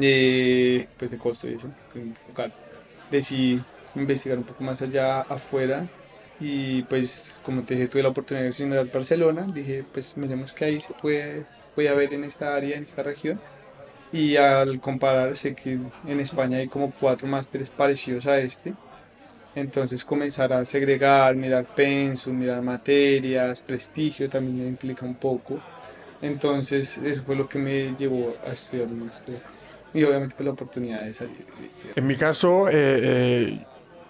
eh, 0.00 0.86
pues 0.96 1.10
de 1.12 1.18
costo 1.18 1.48
y 1.48 1.54
eso, 1.54 1.68
decidí 3.10 3.62
investigar 3.94 4.38
un 4.38 4.44
poco 4.44 4.64
más 4.64 4.82
allá 4.82 5.20
afuera 5.20 5.88
y 6.40 6.82
pues 6.84 7.40
como 7.44 7.62
te 7.62 7.74
dije, 7.74 7.88
tuve 7.88 8.02
la 8.02 8.08
oportunidad 8.08 8.50
de 8.50 8.64
ir 8.64 8.74
a 8.74 8.84
Barcelona, 8.84 9.46
dije 9.52 9.84
pues 9.92 10.16
miremos 10.16 10.54
que 10.54 10.64
ahí 10.64 10.80
se 10.80 10.94
puede, 10.94 11.44
puede 11.74 11.90
haber 11.90 12.14
en 12.14 12.24
esta 12.24 12.56
área, 12.56 12.76
en 12.76 12.84
esta 12.84 13.02
región. 13.02 13.38
Y 14.12 14.36
al 14.36 14.80
comparar, 14.80 15.36
sé 15.36 15.54
que 15.54 15.78
en 16.06 16.20
España 16.20 16.58
hay 16.58 16.66
como 16.66 16.90
cuatro 16.90 17.28
másteres 17.28 17.70
parecidos 17.70 18.26
a 18.26 18.38
este. 18.38 18.74
Entonces 19.54 20.04
comenzar 20.04 20.52
a 20.52 20.64
segregar, 20.64 21.36
mirar 21.36 21.66
pensum, 21.76 22.36
mirar 22.36 22.62
materias, 22.62 23.62
prestigio 23.62 24.28
también 24.28 24.66
implica 24.66 25.04
un 25.04 25.14
poco. 25.14 25.60
Entonces 26.22 26.98
eso 26.98 27.22
fue 27.22 27.36
lo 27.36 27.48
que 27.48 27.58
me 27.58 27.94
llevó 27.96 28.34
a 28.44 28.52
estudiar 28.52 28.88
un 28.88 29.04
máster. 29.04 29.42
Y 29.92 30.02
obviamente 30.04 30.34
pues, 30.36 30.46
la 30.46 30.52
oportunidad 30.52 31.02
de 31.02 31.12
salir 31.12 31.36
de. 31.36 31.92
En 31.94 32.06
mi 32.06 32.16
caso, 32.16 32.68
eh, 32.68 32.72
eh 32.74 33.66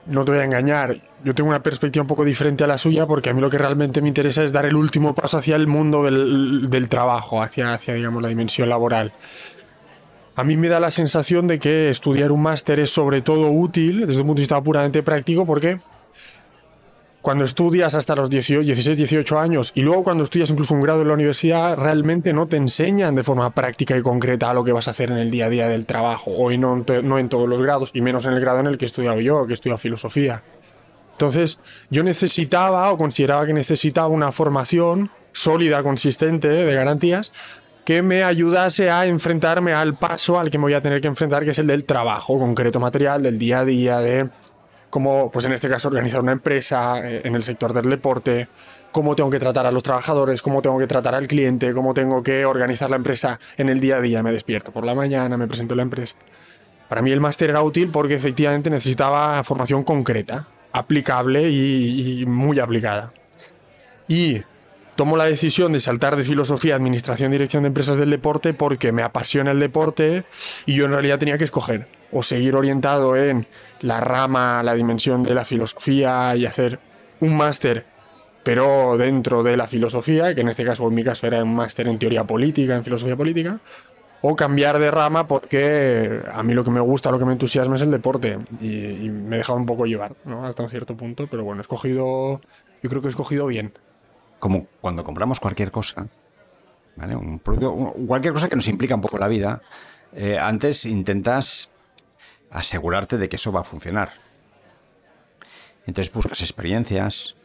no 0.07 0.25
te 0.25 0.33
voy 0.33 0.41
a 0.41 0.45
engañar, 0.45 0.97
yo 1.25 1.35
tengo 1.35 1.51
una 1.51 1.63
perspectiva 1.63 2.03
un 2.03 2.07
poco 2.07 2.25
diferente 2.25 2.65
a 2.65 2.67
la 2.67 2.79
suya 2.79 3.07
porque 3.07 3.31
a 3.31 3.35
mí 3.35 3.41
lo 3.41 3.51
que 3.51 3.59
realmente 3.59 4.01
me 4.01 4.09
interesa 4.09 4.43
es 4.43 4.53
dar 4.53 4.67
el 4.67 4.75
último 4.75 5.15
paso 5.15 5.39
hacia 5.39 5.57
el 5.57 5.67
mundo 5.67 6.03
del, 6.03 6.89
trabajo, 6.89 7.43
hacia, 7.43 7.75
hacia, 7.75 7.95
digamos, 7.95 8.23
la 8.23 8.29
dimensión 8.29 8.69
laboral. 8.69 9.13
A 10.37 10.45
mí 10.45 10.57
me 10.57 10.69
da 10.69 10.81
la 10.81 10.91
sensación 10.91 11.47
de 11.47 11.59
que 11.59 11.91
estudiar 11.91 12.33
un 12.33 12.43
máster 12.43 12.81
es 12.81 12.91
sobre 12.91 13.21
todo 13.21 13.51
útil 13.51 14.07
desde 14.07 14.23
un 14.23 14.29
punto 14.29 14.41
de 14.41 14.43
vista 14.43 14.63
puramente 14.63 15.03
práctico 15.03 15.45
porque 15.45 15.79
cuando 17.23 17.45
estudias 17.45 17.95
hasta 17.95 18.15
los 18.15 18.31
16, 18.31 18.97
18 18.97 19.39
años 19.39 19.73
y 19.75 19.83
luego 19.83 20.05
cuando 20.05 20.25
estudias 20.25 20.51
incluso 20.51 20.75
un 20.75 20.81
grado 20.81 21.03
en 21.03 21.09
la 21.09 21.15
universidad, 21.15 21.77
realmente 21.77 22.33
no 22.33 22.47
te 22.47 22.57
enseñan 22.57 23.15
de 23.15 23.23
forma 23.23 23.55
práctica 23.55 23.97
y 23.97 24.03
concreta 24.03 24.55
lo 24.55 24.65
que 24.65 24.73
vas 24.73 24.89
a 24.89 24.93
hacer 24.93 25.11
en 25.11 25.19
el 25.19 25.31
día 25.31 25.47
a 25.47 25.51
día 25.51 25.69
del 25.69 25.85
trabajo, 25.85 26.31
o 26.31 26.51
no, 26.53 27.19
en 27.19 27.29
todos 27.29 27.49
los 27.49 27.61
grados, 27.61 27.91
y 27.93 28.01
menos 28.01 28.25
en 28.25 28.33
el 28.33 28.41
grado 28.41 28.61
en 28.61 28.67
el 28.67 28.79
que 28.79 28.87
he 28.87 28.87
estudiado 28.87 29.21
yo, 29.21 29.47
que 29.47 29.55
he 29.55 29.77
filosofía. 29.77 30.43
Entonces, 31.13 31.61
yo 31.91 32.03
necesitaba 32.03 32.91
o 32.91 32.97
consideraba 32.97 33.45
que 33.45 33.53
necesitaba 33.53 34.09
una 34.09 34.33
formación 34.33 35.11
sólida, 35.33 35.83
consistente, 35.83 36.49
de 36.49 36.75
garantías, 36.75 37.33
que 37.85 38.01
me 38.01 38.23
ayudase 38.23 38.91
a 38.91 39.05
enfrentarme 39.05 39.75
al 39.75 39.99
paso 39.99 40.39
al 40.39 40.51
que 40.51 40.57
me 40.57 40.63
voy 40.63 40.75
a 40.75 40.81
tener 40.81 41.03
que 41.03 41.09
enfrentar, 41.09 41.45
que 41.45 41.51
es 41.51 41.59
el 41.59 41.67
del 41.67 41.85
trabajo 41.85 42.39
concreto 42.39 42.81
material, 42.81 43.23
del 43.23 43.39
día 43.39 43.61
a 43.61 43.65
día, 43.67 43.99
de 43.99 44.31
cómo, 44.91 45.31
pues 45.31 45.47
en 45.47 45.53
este 45.53 45.69
caso, 45.69 45.89
organizar 45.89 46.21
una 46.21 46.33
empresa 46.33 46.99
eh, 46.99 47.23
en 47.25 47.35
el 47.35 47.43
sector 47.43 47.73
del 47.73 47.89
deporte, 47.89 48.49
cómo 48.93 49.17
tengo 49.17 49.31
que 49.31 49.39
tratar 49.39 49.67
a 49.67 49.73
los 49.73 49.83
trabajadores, 49.83 50.43
cómo 50.43 50.61
tengo 50.61 50.79
que 50.79 50.87
tratar 50.87 51.15
al 51.15 51.29
cliente, 51.29 51.73
cómo 51.73 51.95
tengo 51.95 52.23
que 52.23 52.45
organizar 52.45 52.91
la 52.91 52.97
empresa 52.97 53.39
en 53.57 53.69
el 53.69 53.81
día 53.81 53.97
a 53.97 54.01
día. 54.01 54.23
Me 54.23 54.33
despierto 54.33 54.73
por 54.73 54.85
la 54.85 54.95
mañana, 54.95 55.37
me 55.37 55.47
presento 55.47 55.75
en 55.75 55.79
la 55.79 55.83
empresa. 55.85 56.17
Para 56.89 57.03
mí 57.03 57.13
el 57.13 57.21
máster 57.21 57.51
era 57.51 57.63
útil 57.63 57.91
porque 57.91 58.15
efectivamente 58.15 58.69
necesitaba 58.69 59.43
formación 59.45 59.85
concreta, 59.85 60.49
aplicable 60.73 61.49
y, 61.49 62.25
muy 62.27 62.59
aplicada. 62.59 63.13
Y 64.09 64.43
tomo 64.97 65.17
la 65.17 65.27
decisión 65.27 65.73
de 65.73 65.79
saltar 65.79 66.17
de 66.17 66.25
filosofía 66.25 66.75
a 66.75 66.77
administración 66.77 67.31
dirección 67.31 67.63
de 67.63 67.69
empresas 67.69 67.97
del 67.97 68.11
deporte 68.11 68.55
porque 68.55 68.91
me 68.91 69.03
apasiona 69.03 69.53
el 69.53 69.61
deporte 69.61 70.25
y 70.67 70.75
yo 70.75 70.85
en 70.85 70.91
realidad 70.91 71.21
tenía 71.21 71.39
que 71.39 71.45
escoger 71.45 72.00
o 72.13 72.23
seguir 72.23 72.57
orientado 72.57 73.17
en 73.17 73.47
la 73.81 74.01
rama, 74.01 74.63
la 74.63 74.75
dimensión 74.75 75.23
de 75.23 75.35
la 75.35 75.45
filosofía 75.45 76.35
y 76.37 76.47
hacer 76.47 76.81
un 77.21 77.37
máster, 77.37 77.87
pero 78.43 78.97
dentro 78.97 79.43
de 79.43 79.57
la 79.57 79.67
filosofía, 79.67 80.35
que 80.35 80.41
en 80.41 80.49
este 80.49 80.65
caso, 80.65 80.89
en 80.89 80.95
mi 80.95 81.05
caso, 81.05 81.27
era 81.27 81.43
un 81.43 81.55
máster 81.55 81.89
en 81.89 81.99
teoría 81.99 82.25
política, 82.25 82.75
en 82.75 82.85
filosofía 82.85 83.17
política, 83.17 83.61
o 84.23 84.37
cambiar 84.37 84.79
de 84.79 84.91
rama 84.91 85.27
porque 85.27 86.21
a 86.31 86.43
mí 86.43 86.53
lo 86.55 86.65
que 86.65 86.71
me 86.71 86.81
gusta, 86.81 87.11
lo 87.11 87.19
que 87.19 87.25
me 87.25 87.33
entusiasma 87.33 87.77
es 87.77 87.83
el 87.83 87.91
deporte 87.91 88.39
y, 88.61 89.09
me 89.09 89.37
he 89.37 89.39
dejado 89.39 89.59
un 89.59 89.67
poco 89.67 89.87
llevar, 89.87 90.15
¿no? 90.25 90.45
Hasta 90.45 90.63
un 90.63 90.69
cierto 90.69 90.97
punto, 90.97 91.27
pero 91.27 91.45
bueno, 91.45 91.61
he 91.61 91.63
escogido, 91.63 92.41
yo 92.83 92.91
creo 92.91 93.01
que 93.01 93.09
he 93.09 93.11
escogido 93.11 93.47
bien. 93.47 93.73
Como 94.39 94.67
cuando 94.81 95.05
compramos 95.05 95.41
cualquier 95.41 95.71
cosa, 95.71 96.07
¿vale? 96.97 97.17
Un 97.17 97.39
producto, 97.39 97.95
cualquier 98.07 98.35
cosa 98.35 98.49
que 98.49 98.57
nos 98.57 98.69
implica 98.69 98.95
un 98.95 99.01
poco 99.01 99.19
la 99.19 99.29
vida, 99.29 99.63
eh, 100.15 100.39
antes 100.39 100.87
intentas 100.87 101.73
asegurarte 102.51 103.19
de 103.19 103.29
que 103.29 103.37
eso 103.37 103.53
va 103.53 103.61
a 103.61 103.65
funcionar. 103.65 104.13
Entonces 105.87 106.13
buscas 106.13 106.41
experiencias, 106.41 107.37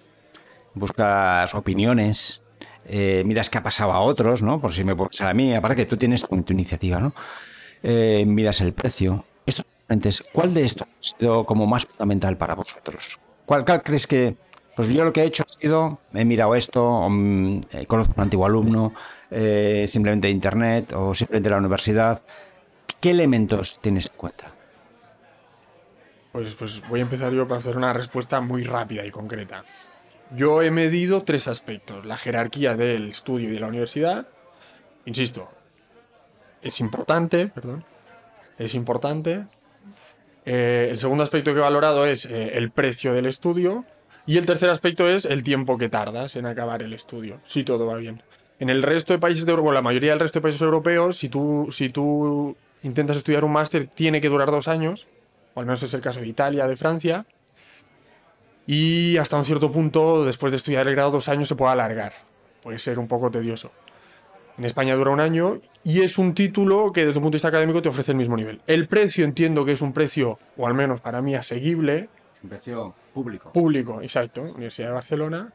buscas 0.74 1.54
opiniones, 1.56 2.42
eh, 2.88 3.24
miras 3.26 3.50
qué 3.50 3.58
ha 3.58 3.64
pasado 3.64 3.92
a 3.92 4.02
otros, 4.02 4.44
¿no? 4.44 4.60
Por 4.60 4.74
si 4.74 4.84
me 4.84 4.96
puede 4.96 5.10
pasar 5.10 5.28
a 5.28 5.34
mí, 5.34 5.56
aparte 5.56 5.78
que 5.78 5.86
tú 5.86 5.98
tienes 5.98 6.24
tu, 6.24 6.54
iniciativa, 6.54 7.00
¿no? 7.00 7.14
Eh, 7.82 8.24
miras 8.28 8.62
el 8.62 8.74
precio. 8.74 9.26
Esto, 9.46 9.64
¿Cuál 10.32 10.54
de 10.54 10.66
estos 10.66 10.88
ha 10.88 11.18
sido 11.18 11.46
como 11.46 11.66
más 11.66 11.86
fundamental 11.86 12.38
para 12.38 12.56
vosotros? 12.56 13.20
¿Cuál, 13.46 13.66
crees 13.84 14.08
que.? 14.08 14.36
Pues 14.76 14.90
yo 14.90 15.06
lo 15.06 15.14
que 15.14 15.22
he 15.22 15.26
hecho 15.26 15.44
ha 15.44 15.60
sido, 15.60 16.00
he 16.14 16.26
mirado 16.26 16.54
esto, 16.54 17.08
mm, 17.10 17.62
eh, 17.72 17.86
conozco 17.86 18.12
a 18.12 18.16
un 18.18 18.24
antiguo 18.24 18.46
alumno, 18.46 18.94
simplemente 19.88 20.28
de 20.28 20.32
internet 20.32 20.94
o 20.94 21.16
simplemente 21.16 21.50
la 21.50 21.58
universidad. 21.58 22.22
¿Qué 23.00 23.12
elementos 23.12 23.80
tienes 23.82 24.08
en 24.08 24.18
cuenta? 24.18 24.54
Pues, 26.36 26.54
pues 26.56 26.84
voy 26.90 27.00
a 27.00 27.04
empezar 27.04 27.32
yo 27.32 27.48
para 27.48 27.60
hacer 27.60 27.78
una 27.78 27.94
respuesta 27.94 28.42
muy 28.42 28.64
rápida 28.64 29.06
y 29.06 29.10
concreta. 29.10 29.64
Yo 30.36 30.62
he 30.62 30.70
medido 30.70 31.24
tres 31.24 31.48
aspectos. 31.48 32.04
La 32.04 32.18
jerarquía 32.18 32.76
del 32.76 33.08
estudio 33.08 33.48
y 33.48 33.54
de 33.54 33.62
la 33.62 33.68
universidad. 33.68 34.28
Insisto, 35.06 35.50
es 36.62 36.82
importante, 36.82 37.48
perdón, 37.48 37.86
es 38.58 38.76
importante. 38.76 39.46
Eh, 40.44 40.90
el 40.92 40.98
segundo 40.98 41.24
aspecto 41.24 41.54
que 41.54 41.60
he 41.60 41.62
valorado 41.62 42.06
es 42.06 42.26
eh, 42.26 42.58
el 42.58 42.70
precio 42.70 43.14
del 43.14 43.28
estudio. 43.28 43.86
Y 44.26 44.38
el 44.38 44.46
tercer 44.46 44.70
aspecto 44.70 45.08
es 45.08 45.24
el 45.24 45.42
tiempo 45.42 45.78
que 45.78 45.88
tardas 45.88 46.36
en 46.36 46.48
acabar 46.48 46.84
el 46.84 46.92
estudio, 46.92 47.40
si 47.44 47.64
todo 47.64 47.86
va 47.86 47.96
bien. 47.96 48.22
En 48.60 48.70
el 48.70 48.84
resto 48.84 49.14
de 49.14 49.20
países 49.20 49.46
de 49.46 49.52
Europa, 49.52 49.72
la 49.72 49.82
mayoría 49.82 50.10
del 50.10 50.20
resto 50.20 50.40
de 50.40 50.44
países 50.44 50.62
europeos, 50.62 51.16
si 51.16 51.30
tú, 51.30 51.70
si 51.72 51.88
tú 51.88 52.58
intentas 52.84 53.16
estudiar 53.16 53.46
un 53.46 53.54
máster, 53.54 53.88
tiene 53.88 54.20
que 54.20 54.28
durar 54.28 54.52
dos 54.52 54.68
años 54.68 55.08
o 55.56 55.60
al 55.60 55.66
menos 55.66 55.82
es 55.82 55.94
el 55.96 56.02
caso 56.02 56.20
de 56.20 56.28
Italia, 56.28 56.68
de 56.68 56.78
Francia, 56.78 57.26
y 58.68 59.18
hasta 59.18 59.38
un 59.38 59.46
cierto 59.46 59.72
punto, 59.72 60.26
después 60.26 60.52
de 60.52 60.58
estudiar 60.58 60.88
el 60.88 60.96
grado 60.96 61.12
dos 61.12 61.30
años, 61.30 61.48
se 61.48 61.56
puede 61.56 61.72
alargar. 61.72 62.14
Puede 62.62 62.80
ser 62.80 63.00
un 63.00 63.08
poco 63.08 63.30
tedioso. 63.30 63.72
En 64.58 64.64
España 64.64 64.96
dura 64.96 65.12
un 65.12 65.20
año 65.20 65.60
y 65.84 66.02
es 66.02 66.18
un 66.18 66.34
título 66.34 66.92
que 66.94 67.06
desde 67.06 67.20
un 67.20 67.24
punto 67.24 67.34
de 67.34 67.38
vista 67.38 67.50
académico 67.50 67.82
te 67.82 67.90
ofrece 67.90 68.12
el 68.12 68.18
mismo 68.18 68.38
nivel. 68.38 68.62
El 68.68 68.88
precio 68.88 69.26
entiendo 69.26 69.66
que 69.66 69.74
es 69.74 69.82
un 69.82 69.94
precio, 69.94 70.40
o 70.58 70.66
al 70.66 70.74
menos 70.74 71.02
para 71.02 71.22
mí, 71.22 71.36
asequible. 71.36 72.10
Es 72.34 72.42
un 72.42 72.50
precio 72.50 72.96
público. 73.14 73.52
Público, 73.52 74.02
exacto. 74.02 74.42
Universidad 74.42 74.88
de 74.88 74.94
Barcelona. 74.94 75.54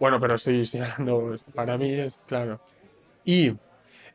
Bueno, 0.00 0.18
pero 0.18 0.34
estoy 0.34 0.66
señalando, 0.66 1.36
para 1.54 1.78
mí 1.78 1.92
es 1.92 2.20
claro. 2.26 2.60
Y 3.24 3.54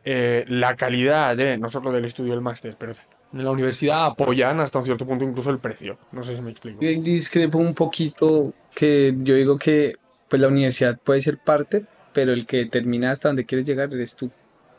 eh, 0.04 0.46
la 0.48 0.76
calidad 0.76 1.38
de, 1.38 1.58
no 1.58 1.70
solo 1.70 1.92
del 1.92 2.06
estudio 2.06 2.32
del 2.34 2.42
máster, 2.42 2.76
pero 2.78 2.94
en 3.34 3.44
la 3.44 3.52
universidad 3.52 4.06
apoyan 4.06 4.60
hasta 4.60 4.80
un 4.80 4.86
cierto 4.86 5.06
punto 5.06 5.26
incluso 5.26 5.50
el 5.50 5.60
precio. 5.60 5.98
No 6.12 6.24
sé 6.24 6.36
si 6.36 6.42
me 6.42 6.52
explico. 6.52 6.82
Yo 6.82 6.90
discrepo 7.02 7.58
un 7.58 7.74
poquito 7.74 8.54
que 8.76 9.14
yo 9.18 9.36
digo 9.36 9.58
que 9.58 9.96
pues 10.28 10.42
la 10.42 10.48
universidad 10.48 10.98
puede 11.00 11.22
ser 11.22 11.38
parte, 11.38 11.86
pero 12.14 12.34
el 12.34 12.46
que 12.46 12.58
determina 12.58 13.12
hasta 13.12 13.30
dónde 13.30 13.46
quieres 13.46 13.68
llegar 13.68 13.94
eres 13.94 14.16
tú. 14.16 14.32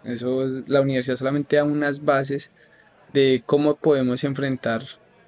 Eso 0.04 0.44
la 0.66 0.80
universidad 0.80 1.16
solamente 1.16 1.56
da 1.56 1.64
unas 1.64 2.04
bases 2.04 2.52
de 3.12 3.42
cómo 3.46 3.76
podemos 3.76 4.24
enfrentar 4.24 4.82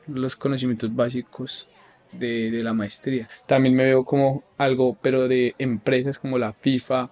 los 0.06 0.36
conocimientos 0.36 0.94
básicos 0.94 1.68
de, 2.12 2.50
de 2.50 2.62
la 2.62 2.72
maestría. 2.72 3.28
También 3.46 3.74
me 3.74 3.84
veo 3.84 4.04
como 4.04 4.44
algo, 4.58 4.96
pero 5.00 5.28
de 5.28 5.54
empresas 5.58 6.18
como 6.18 6.38
la 6.38 6.52
FIFA, 6.52 7.10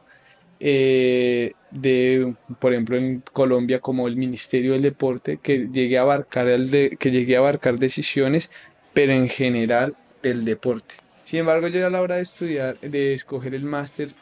eh, 0.64 1.54
de, 1.72 2.34
por 2.60 2.72
ejemplo, 2.72 2.96
en 2.96 3.24
Colombia 3.32 3.80
como 3.80 4.06
el 4.06 4.14
Ministerio 4.14 4.74
del 4.74 4.82
Deporte, 4.82 5.38
que 5.42 5.66
llegue 5.72 5.98
a 5.98 6.02
abarcar, 6.02 6.46
el 6.46 6.70
de, 6.70 6.96
que 7.00 7.10
llegue 7.10 7.34
a 7.34 7.40
abarcar 7.40 7.80
decisiones, 7.80 8.52
pero 8.94 9.12
en 9.12 9.28
general 9.28 9.96
del 10.22 10.44
deporte. 10.44 10.94
Sin 11.24 11.40
embargo, 11.40 11.66
yo 11.66 11.84
a 11.84 11.90
la 11.90 12.00
hora 12.00 12.14
de 12.14 12.22
estudiar, 12.22 12.78
de 12.78 13.12
escoger 13.12 13.56
el 13.56 13.64
máster, 13.64 14.12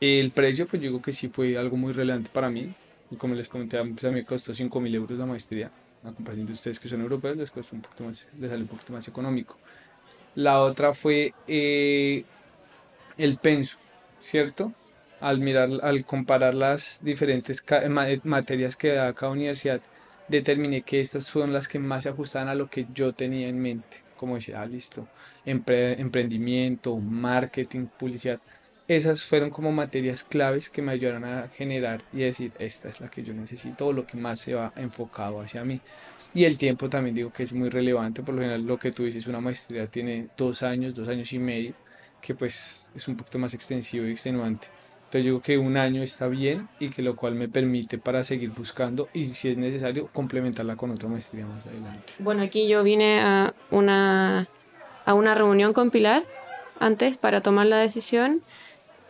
el 0.00 0.32
precio, 0.32 0.66
pues 0.66 0.82
yo 0.82 0.88
digo 0.88 1.00
que 1.00 1.12
sí 1.12 1.28
fue 1.28 1.56
algo 1.56 1.76
muy 1.76 1.92
relevante 1.92 2.28
para 2.32 2.50
mí. 2.50 2.74
Como 3.16 3.36
les 3.36 3.48
comenté, 3.48 3.78
pues 3.84 4.02
a 4.02 4.08
mí 4.08 4.14
me 4.14 4.24
costó 4.24 4.52
5 4.52 4.80
mil 4.80 4.96
euros 4.96 5.16
la 5.16 5.26
maestría. 5.26 5.70
A 6.02 6.10
comparación 6.10 6.46
de 6.46 6.54
ustedes 6.54 6.80
que 6.80 6.88
son 6.88 7.02
europeos, 7.02 7.36
les 7.36 7.52
costó 7.52 7.76
un 7.76 7.82
poquito 7.82 8.02
más, 8.02 8.28
les 8.40 8.50
sale 8.50 8.62
un 8.62 8.68
poquito 8.68 8.92
más 8.92 9.06
económico. 9.06 9.56
La 10.34 10.60
otra 10.60 10.92
fue 10.92 11.34
eh, 11.46 12.24
el 13.16 13.38
penso, 13.38 13.78
¿cierto? 14.18 14.72
Al 15.20 15.38
mirar, 15.40 15.70
al 15.82 16.04
comparar 16.04 16.54
las 16.54 17.02
diferentes 17.02 17.64
materias 18.24 18.76
que 18.76 18.92
da 18.92 19.14
cada 19.14 19.32
universidad, 19.32 19.80
determiné 20.28 20.82
que 20.82 21.00
estas 21.00 21.30
fueron 21.30 21.52
las 21.52 21.68
que 21.68 21.78
más 21.78 22.02
se 22.02 22.10
ajustaban 22.10 22.48
a 22.48 22.54
lo 22.54 22.68
que 22.68 22.86
yo 22.92 23.12
tenía 23.12 23.48
en 23.48 23.58
mente. 23.60 24.04
Como 24.16 24.36
decía, 24.36 24.62
ah, 24.62 24.66
listo, 24.66 25.08
emprendimiento, 25.44 26.96
marketing, 26.96 27.86
publicidad 27.86 28.40
esas 28.88 29.24
fueron 29.24 29.50
como 29.50 29.72
materias 29.72 30.22
claves 30.22 30.70
que 30.70 30.80
me 30.80 30.92
ayudaron 30.92 31.24
a 31.24 31.48
generar 31.48 32.02
y 32.12 32.18
decir, 32.20 32.52
esta 32.58 32.88
es 32.88 33.00
la 33.00 33.08
que 33.08 33.24
yo 33.24 33.34
necesito 33.34 33.86
o 33.86 33.92
lo 33.92 34.06
que 34.06 34.16
más 34.16 34.40
se 34.40 34.54
va 34.54 34.72
enfocado 34.76 35.40
hacia 35.40 35.64
mí. 35.64 35.80
Y 36.34 36.44
el 36.44 36.56
tiempo 36.56 36.88
también 36.88 37.14
digo 37.14 37.32
que 37.32 37.42
es 37.42 37.52
muy 37.52 37.68
relevante, 37.68 38.22
por 38.22 38.34
lo 38.34 38.42
general 38.42 38.64
lo 38.64 38.78
que 38.78 38.92
tú 38.92 39.04
dices, 39.04 39.26
una 39.26 39.40
maestría 39.40 39.88
tiene 39.88 40.28
dos 40.36 40.62
años, 40.62 40.94
dos 40.94 41.08
años 41.08 41.32
y 41.32 41.38
medio, 41.38 41.74
que 42.20 42.34
pues 42.34 42.92
es 42.94 43.08
un 43.08 43.16
poquito 43.16 43.38
más 43.38 43.54
extensivo 43.54 44.06
y 44.06 44.12
extenuante. 44.12 44.68
Entonces 45.16 45.24
yo 45.24 45.36
digo 45.36 45.42
que 45.42 45.56
un 45.56 45.78
año 45.78 46.02
está 46.02 46.28
bien 46.28 46.68
y 46.78 46.90
que 46.90 47.00
lo 47.00 47.16
cual 47.16 47.34
me 47.36 47.48
permite 47.48 47.96
para 47.96 48.22
seguir 48.22 48.50
buscando 48.50 49.08
y 49.14 49.24
si 49.24 49.48
es 49.48 49.56
necesario 49.56 50.08
complementarla 50.12 50.76
con 50.76 50.90
otra 50.90 51.08
maestría 51.08 51.46
más 51.46 51.64
adelante. 51.64 52.12
Bueno, 52.18 52.42
aquí 52.42 52.68
yo 52.68 52.82
vine 52.82 53.20
a 53.20 53.54
una, 53.70 54.46
a 55.06 55.14
una 55.14 55.34
reunión 55.34 55.72
con 55.72 55.90
Pilar 55.90 56.24
antes 56.80 57.16
para 57.16 57.40
tomar 57.40 57.64
la 57.64 57.78
decisión 57.78 58.42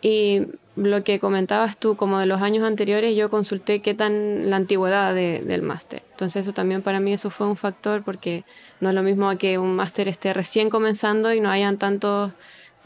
y 0.00 0.42
lo 0.76 1.02
que 1.02 1.18
comentabas 1.18 1.76
tú, 1.76 1.96
como 1.96 2.20
de 2.20 2.26
los 2.26 2.40
años 2.40 2.62
anteriores, 2.62 3.16
yo 3.16 3.28
consulté 3.28 3.82
qué 3.82 3.94
tan 3.94 4.48
la 4.48 4.54
antigüedad 4.54 5.12
del 5.12 5.62
máster. 5.62 6.04
Entonces 6.12 6.42
eso 6.42 6.52
también 6.52 6.82
para 6.82 7.00
mí 7.00 7.12
eso 7.12 7.30
fue 7.30 7.48
un 7.48 7.56
factor 7.56 8.04
porque 8.04 8.44
no 8.78 8.90
es 8.90 8.94
lo 8.94 9.02
mismo 9.02 9.36
que 9.38 9.58
un 9.58 9.75
máster 9.75 10.06
esté 10.06 10.32
recién 10.32 10.70
comenzando 10.70 11.32
y 11.32 11.40
no 11.40 11.50
hayan 11.50 11.78
tantos 11.78 12.32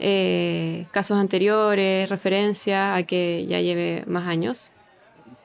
eh, 0.01 0.87
casos 0.91 1.17
anteriores, 1.17 2.09
referencias 2.09 2.97
a 2.97 3.03
que 3.03 3.45
ya 3.47 3.61
lleve 3.61 4.03
más 4.07 4.27
años. 4.27 4.71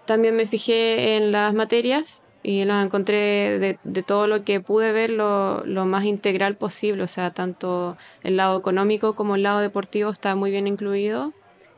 También 0.07 0.37
me 0.37 0.47
fijé 0.47 1.17
en 1.17 1.33
las 1.33 1.53
materias 1.55 2.23
y 2.43 2.65
las 2.65 2.85
encontré 2.85 3.59
de, 3.59 3.79
de 3.83 4.03
todo 4.03 4.27
lo 4.27 4.45
que 4.45 4.61
pude 4.61 4.93
ver 4.93 5.11
lo, 5.11 5.65
lo, 5.67 5.85
más 5.85 6.05
integral 6.05 6.57
posible, 6.57 7.03
o 7.03 7.09
sea, 7.09 7.33
tanto 7.33 7.97
el 8.23 8.37
lado 8.37 8.59
económico 8.59 9.15
como 9.15 9.35
el 9.35 9.43
lado 9.43 9.59
deportivo 9.61 10.11
está 10.11 10.37
muy 10.37 10.53
bien 10.53 10.69
incluido 10.69 11.33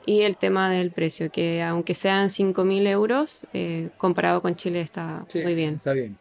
y 0.08 0.22
el 0.22 0.38
tema 0.38 0.70
del 0.70 0.90
precio, 0.90 1.30
que 1.30 1.62
aunque 1.62 1.92
sean 1.94 2.28
5.000 2.28 2.86
euros, 2.86 3.42
eh, 3.52 3.90
comparado 3.98 4.40
con 4.40 4.56
Chile 4.56 4.80
está 4.80 5.26
muy 5.34 5.54
bien. 5.54 5.74
Está 5.74 5.92
bien. 5.92 6.16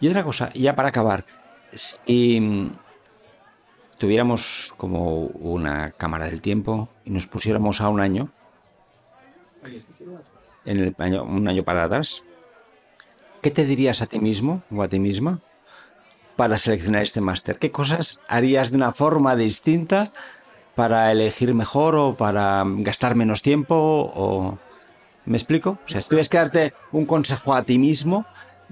Y 0.00 0.06
otra 0.08 0.22
cosa, 0.22 0.52
ya 0.54 0.76
para 0.76 0.90
acabar, 0.90 1.24
si 1.72 2.40
mm, 2.40 2.70
tuviéramos 3.96 4.74
como 4.76 5.26
una 5.26 5.92
cámara 5.92 6.26
del 6.26 6.40
tiempo 6.40 6.88
y 7.04 7.10
nos 7.10 7.26
pusiéramos 7.26 7.80
a 7.80 7.88
un 7.88 8.00
año, 8.00 8.30
en 10.64 10.78
el 10.78 10.94
año, 10.98 11.24
un 11.24 11.48
año 11.48 11.62
para 11.64 11.84
atrás, 11.84 12.22
¿qué 13.40 13.50
te 13.50 13.64
dirías 13.64 14.02
a 14.02 14.06
ti 14.06 14.18
mismo 14.18 14.62
o 14.70 14.82
a 14.82 14.88
ti 14.88 15.00
misma 15.00 15.40
para 16.36 16.58
seleccionar 16.58 17.02
este 17.02 17.20
máster? 17.20 17.58
¿Qué 17.58 17.70
cosas 17.70 18.20
harías 18.28 18.70
de 18.70 18.76
una 18.76 18.92
forma 18.92 19.36
distinta 19.36 20.12
para 20.74 21.12
elegir 21.12 21.54
mejor 21.54 21.94
o 21.96 22.16
para 22.16 22.64
gastar 22.66 23.14
menos 23.14 23.42
tiempo 23.42 23.74
o... 24.14 24.58
¿Me 25.26 25.38
explico? 25.38 25.78
O 25.86 25.88
sea, 25.88 26.02
si 26.02 26.08
tuvieras 26.10 26.28
que 26.28 26.36
darte 26.36 26.74
un 26.92 27.06
consejo 27.06 27.54
a 27.54 27.62
ti 27.62 27.78
mismo 27.78 28.26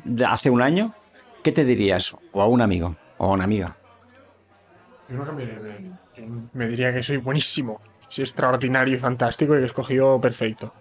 de 0.05 0.27
hace 0.27 0.51
un 0.51 0.61
año, 0.61 0.95
¿qué 1.43 1.51
te 1.51 1.65
dirías? 1.65 2.15
O 2.33 2.43
a 2.43 2.47
un 2.47 2.61
amigo 2.61 2.97
o 3.17 3.25
a 3.25 3.33
una 3.33 3.45
amiga. 3.45 3.79
Yo 5.13 5.19
no 5.19 5.27
cambiaría. 5.27 5.61
Me, 5.61 6.49
me 6.55 6.69
diría 6.69 6.93
que 6.93 7.03
soy 7.03 7.19
buenísimo, 7.19 7.81
soy 8.09 8.25
extraordinario 8.25 8.95
y 8.95 8.99
fantástico 8.99 9.55
y 9.55 9.59
que 9.59 9.63
he 9.65 9.67
escogido 9.67 10.19
perfecto. 10.19 10.73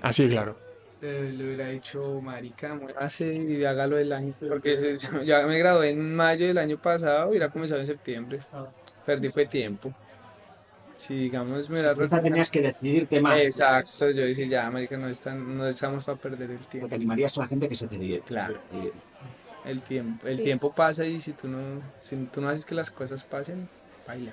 Así, 0.00 0.26
claro. 0.28 0.56
Eh, 1.02 1.34
le 1.36 1.44
hubiera 1.44 1.68
dicho, 1.68 2.20
marica, 2.22 2.80
hace 2.98 3.34
y 3.34 3.62
hágalo 3.64 3.98
el 3.98 4.10
año. 4.12 4.32
Porque 4.48 4.96
ya 5.26 5.46
me 5.46 5.58
gradué 5.58 5.90
en 5.90 6.14
mayo 6.14 6.46
del 6.46 6.56
año 6.56 6.78
pasado, 6.78 7.28
hubiera 7.28 7.50
comenzado 7.50 7.80
en 7.80 7.86
septiembre. 7.86 8.40
Perdí 9.04 9.28
fue 9.28 9.44
tiempo. 9.44 9.92
Si 10.96 11.14
digamos, 11.14 11.68
mira, 11.68 11.94
tenías 11.94 12.50
que 12.50 12.62
decidirte 12.62 13.20
más. 13.20 13.38
Exacto, 13.38 14.10
yo 14.10 14.22
decía, 14.22 14.46
ya, 14.46 14.66
América, 14.66 14.96
no, 14.96 15.08
están, 15.08 15.58
no 15.58 15.66
estamos 15.66 16.04
para 16.04 16.16
perder 16.16 16.52
el 16.52 16.58
tiempo. 16.60 16.80
Porque 16.86 16.94
animarías 16.94 17.36
a 17.36 17.42
la 17.42 17.48
gente 17.48 17.68
que 17.68 17.76
se 17.76 17.86
te 17.86 17.98
diera. 17.98 18.24
Claro. 18.24 18.54
El 19.66 19.82
tiempo, 19.82 20.26
el 20.28 20.42
tiempo 20.42 20.72
pasa 20.72 21.04
y 21.04 21.18
si 21.18 21.32
tú 21.32 21.48
no, 21.48 21.82
si 22.00 22.16
tú 22.26 22.40
no 22.40 22.48
haces 22.48 22.64
que 22.64 22.74
las 22.74 22.90
cosas 22.92 23.24
pasen, 23.24 23.68
baila. 24.06 24.32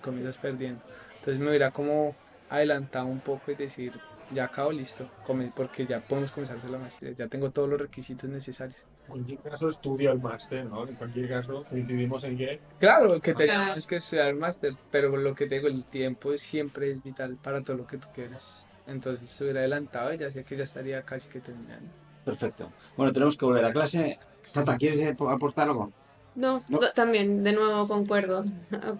Comienzas 0.00 0.38
perdiendo. 0.38 0.82
Entonces 1.16 1.38
me 1.38 1.50
hubiera 1.50 1.70
como 1.70 2.16
adelantado 2.48 3.06
un 3.06 3.20
poco 3.20 3.52
y 3.52 3.54
decir, 3.54 3.92
ya 4.32 4.44
acabo 4.44 4.72
listo, 4.72 5.08
porque 5.54 5.86
ya 5.86 6.00
podemos 6.00 6.30
comenzar 6.30 6.56
a 6.56 6.58
hacer 6.60 6.70
la 6.70 6.78
maestría, 6.78 7.12
ya 7.12 7.28
tengo 7.28 7.50
todos 7.50 7.68
los 7.68 7.80
requisitos 7.80 8.28
necesarios. 8.30 8.86
En 9.02 9.08
cualquier 9.08 9.40
caso 9.40 9.68
estudio 9.68 10.12
el 10.12 10.20
máster, 10.20 10.64
¿no? 10.64 10.88
En 10.88 10.94
cualquier 10.94 11.28
caso 11.28 11.64
decidimos 11.70 12.24
en 12.24 12.38
qué. 12.38 12.60
Claro, 12.78 13.20
que 13.20 13.34
tenemos 13.34 13.86
que 13.86 13.96
estudiar 13.96 14.28
el 14.28 14.36
máster, 14.36 14.74
pero 14.90 15.14
lo 15.16 15.34
que 15.34 15.46
te 15.46 15.56
digo, 15.56 15.68
el 15.68 15.84
tiempo 15.84 16.36
siempre 16.38 16.90
es 16.90 17.02
vital 17.02 17.36
para 17.36 17.62
todo 17.62 17.76
lo 17.76 17.86
que 17.86 17.98
tú 17.98 18.08
quieras. 18.14 18.68
Entonces 18.86 19.28
se 19.28 19.44
hubiera 19.44 19.60
adelantado 19.60 20.12
y 20.14 20.18
ya 20.18 20.30
sé 20.30 20.44
que 20.44 20.56
ya 20.56 20.64
estaría 20.64 21.02
casi 21.02 21.28
que 21.28 21.40
terminando. 21.40 22.01
Perfecto. 22.24 22.70
Bueno, 22.96 23.12
tenemos 23.12 23.36
que 23.36 23.44
volver 23.44 23.64
a 23.64 23.72
clase. 23.72 24.18
Tata, 24.52 24.76
¿quieres 24.76 25.00
aportar 25.18 25.68
algo? 25.68 25.92
No, 26.34 26.62
¿No? 26.68 26.78
también, 26.94 27.44
de 27.44 27.52
nuevo 27.52 27.86
concuerdo 27.86 28.44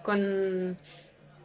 con 0.03 0.77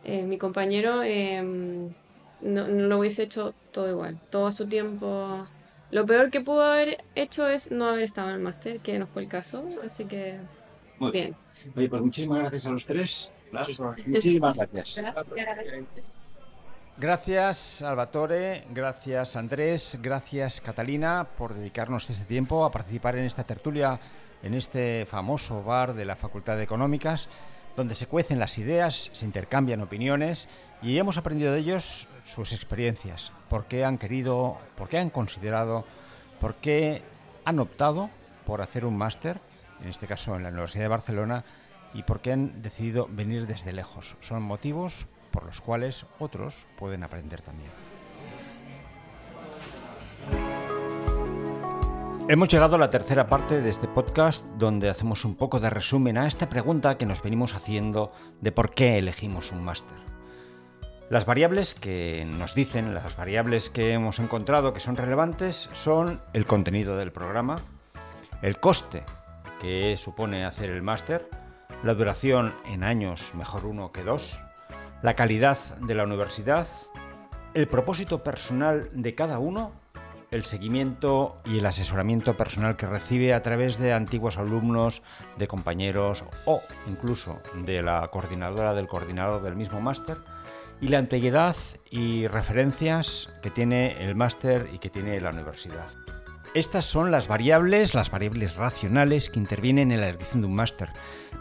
eh, 0.05 0.23
mi 0.23 0.39
compañero. 0.39 1.03
Eh, 1.03 1.43
no, 1.43 2.69
no, 2.69 2.87
lo 2.87 2.99
hubiese 2.99 3.25
hecho 3.25 3.55
todo 3.73 3.91
igual, 3.91 4.19
todo 4.31 4.53
su 4.53 4.67
tiempo. 4.67 5.47
Lo 5.91 6.05
peor 6.05 6.31
que 6.31 6.41
pudo 6.41 6.63
haber 6.63 7.05
hecho 7.15 7.49
es 7.49 7.71
no 7.71 7.87
haber 7.87 8.05
estado 8.05 8.29
en 8.29 8.35
el 8.35 8.41
máster, 8.41 8.81
que 8.81 8.99
no 8.99 9.07
fue 9.07 9.23
el 9.23 9.29
caso, 9.29 9.65
así 9.85 10.05
que 10.05 10.39
Muy 10.99 11.11
bien. 11.11 11.35
Oye, 11.75 11.89
pues 11.89 12.03
muchísimas 12.03 12.41
gracias 12.41 12.67
a 12.67 12.71
los 12.71 12.87
tres. 12.87 13.33
Muchísimas 14.07 14.55
gracias. 14.55 15.01
Gracias, 17.01 17.59
Salvatore, 17.59 18.65
gracias 18.71 19.37
Andrés, 19.37 19.97
gracias 20.03 20.61
Catalina 20.61 21.29
por 21.39 21.55
dedicarnos 21.55 22.11
este 22.11 22.25
tiempo 22.25 22.65
a 22.65 22.73
participar 22.73 23.17
en 23.17 23.25
esta 23.25 23.45
tertulia, 23.45 24.01
en 24.43 24.55
este 24.55 25.07
famoso 25.07 25.63
bar 25.63 25.95
de 25.95 26.05
la 26.05 26.17
Facultad 26.17 26.57
de 26.57 26.65
Económicas, 26.65 27.29
donde 27.77 27.95
se 27.95 28.09
cuecen 28.09 28.41
las 28.41 28.59
ideas, 28.59 29.11
se 29.13 29.25
intercambian 29.25 29.81
opiniones 29.81 30.49
y 30.83 30.99
hemos 30.99 31.19
aprendido 31.19 31.53
de 31.53 31.61
ellos 31.61 32.09
sus 32.25 32.53
experiencias, 32.53 33.31
por 33.49 33.67
qué 33.67 33.85
han 33.85 33.97
querido, 33.97 34.59
por 34.77 34.89
qué 34.89 34.99
han 34.99 35.11
considerado, 35.11 35.85
por 36.41 36.57
qué 36.57 37.03
han 37.45 37.61
optado 37.61 38.11
por 38.45 38.61
hacer 38.61 38.85
un 38.85 38.97
máster, 38.97 39.41
en 39.81 39.89
este 39.89 40.09
caso 40.09 40.35
en 40.35 40.43
la 40.43 40.49
Universidad 40.49 40.83
de 40.83 40.89
Barcelona, 40.89 41.45
y 41.95 42.03
por 42.03 42.19
qué 42.19 42.33
han 42.33 42.61
decidido 42.61 43.07
venir 43.09 43.47
desde 43.47 43.73
lejos. 43.73 44.17
Son 44.19 44.43
motivos 44.43 45.07
por 45.31 45.45
los 45.45 45.61
cuales 45.61 46.07
otros 46.19 46.67
pueden 46.79 47.03
aprender 47.03 47.41
también. 47.43 47.71
Hemos 52.31 52.49
llegado 52.51 52.77
a 52.77 52.79
la 52.79 52.91
tercera 52.91 53.27
parte 53.27 53.63
de 53.63 53.71
este 53.71 53.89
podcast 53.89 54.45
donde 54.59 54.91
hacemos 54.91 55.25
un 55.25 55.35
poco 55.35 55.61
de 55.61 55.71
resumen 55.71 56.19
a 56.19 56.27
esta 56.27 56.51
pregunta 56.51 56.99
que 56.99 57.07
nos 57.07 57.23
venimos 57.23 57.55
haciendo 57.55 58.13
de 58.43 58.53
por 58.53 58.71
qué 58.71 58.99
elegimos 58.99 59.51
un 59.51 59.65
máster. 59.65 59.97
Las 61.09 61.25
variables 61.25 61.75
que 61.75 62.27
nos 62.37 62.55
dicen, 62.55 62.93
las 62.93 63.17
variables 63.17 63.71
que 63.71 63.95
hemos 63.95 64.19
encontrado 64.19 64.75
que 64.75 64.81
son 64.81 64.99
relevantes 64.99 65.71
son 65.73 66.21
el 66.35 66.45
contenido 66.45 66.99
del 66.99 67.13
programa, 67.13 67.57
el 68.43 68.61
coste 68.61 69.05
que 69.59 69.97
supone 69.97 70.45
hacer 70.45 70.69
el 70.69 70.83
máster, 70.83 71.31
la 71.83 71.95
duración 71.95 72.53
en 72.67 72.85
años, 72.85 73.33
mejor 73.35 73.65
uno 73.65 73.91
que 73.91 74.03
dos, 74.03 74.39
la 75.03 75.15
calidad 75.15 75.59
de 75.81 75.95
la 75.95 76.05
universidad, 76.05 76.67
el 77.55 77.67
propósito 77.69 78.23
personal 78.23 78.89
de 78.93 79.15
cada 79.15 79.39
uno 79.39 79.73
el 80.31 80.45
seguimiento 80.45 81.41
y 81.45 81.59
el 81.59 81.67
asesoramiento 81.67 82.37
personal 82.37 82.77
que 82.77 82.87
recibe 82.87 83.33
a 83.33 83.43
través 83.43 83.79
de 83.79 83.93
antiguos 83.93 84.37
alumnos, 84.37 85.03
de 85.39 85.49
compañeros 85.49 86.25
o 86.45 86.63
incluso 86.87 87.41
de 87.55 87.83
la 87.83 88.07
coordinadora 88.09 88.75
del 88.75 88.89
coordinador 88.89 89.43
del 89.43 89.57
mismo 89.57 89.81
máster 89.81 90.19
y 90.81 90.89
la 90.89 90.99
antigüedad 90.99 91.57
y 91.91 92.27
referencias 92.29 93.31
que 93.43 93.51
tiene 93.51 94.05
el 94.05 94.15
máster 94.15 94.69
y 94.73 94.79
que 94.79 94.91
tiene 94.91 95.21
la 95.21 95.31
universidad. 95.31 95.87
Estas 96.55 96.87
son 96.87 97.11
las 97.11 97.29
variables, 97.29 97.95
las 97.95 98.11
variables 98.11 98.57
racionales 98.57 99.29
que 99.29 99.39
intervienen 99.39 99.93
en 99.93 100.01
la 100.01 100.09
elección 100.09 100.41
de 100.41 100.47
un 100.47 100.55
máster. 100.55 100.91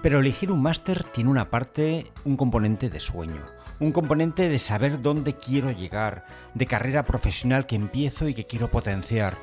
Pero 0.02 0.20
elegir 0.20 0.52
un 0.52 0.62
máster 0.62 1.04
tiene 1.04 1.30
una 1.30 1.50
parte, 1.50 2.12
un 2.26 2.36
componente 2.36 2.90
de 2.90 3.00
sueño, 3.00 3.46
un 3.80 3.94
componente 3.94 4.50
de 4.50 4.60
saber 4.60 5.02
dónde 5.02 5.34
quiero 5.34 5.72
llegar, 5.72 6.26
de 6.54 6.68
carrera 6.68 7.06
profesional 7.06 7.66
que 7.66 7.76
empiezo 7.76 8.28
y 8.28 8.34
que 8.34 8.46
quiero 8.46 8.70
potenciar. 8.70 9.38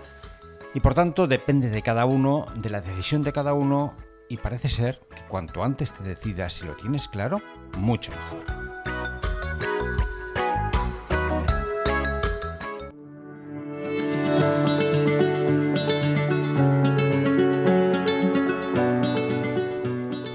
Y 0.75 0.81
por 0.81 0.95
tanto 0.95 1.27
depende 1.27 1.71
de 1.71 1.83
cada 1.83 2.05
uno, 2.05 2.45
de 2.57 2.71
la 2.71 2.83
decisión 2.83 3.23
de 3.23 3.33
cada 3.33 3.55
uno, 3.55 3.97
y 4.29 4.37
parece 4.37 4.69
ser 4.69 5.01
que 5.15 5.23
cuanto 5.29 5.65
antes 5.65 5.93
te 5.93 6.05
decidas 6.05 6.53
si 6.53 6.67
lo 6.67 6.75
tienes 6.75 7.09
claro, 7.09 7.41
mucho 7.79 8.13
mejor. 8.13 9.24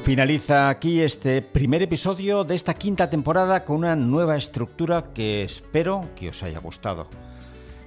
Finaliza 0.09 0.69
aquí 0.69 1.01
este 1.01 1.43
primer 1.43 1.83
episodio 1.83 2.43
de 2.43 2.55
esta 2.55 2.73
quinta 2.73 3.11
temporada 3.11 3.63
con 3.63 3.75
una 3.77 3.95
nueva 3.95 4.37
estructura 4.37 5.13
que 5.13 5.43
espero 5.43 6.09
que 6.15 6.29
os 6.29 6.41
haya 6.41 6.57
gustado. 6.57 7.07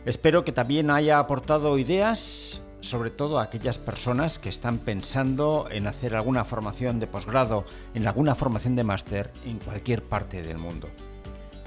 Espero 0.05 0.45
que 0.45 0.53
también 0.53 0.89
haya 0.91 1.19
aportado 1.19 1.77
ideas, 1.79 2.63
sobre 2.79 3.11
todo 3.11 3.41
a 3.41 3.43
aquellas 3.43 3.81
personas 3.81 4.39
que 4.39 4.51
están 4.51 4.79
pensando 4.79 5.67
en 5.69 5.89
hacer 5.89 6.15
alguna 6.15 6.45
formación 6.45 7.01
de 7.01 7.09
posgrado, 7.09 7.65
en 7.93 8.07
alguna 8.07 8.37
formación 8.37 8.77
de 8.77 8.85
máster 8.85 9.33
en 9.45 9.59
cualquier 9.59 10.05
parte 10.05 10.45
del 10.45 10.59
mundo. 10.59 10.91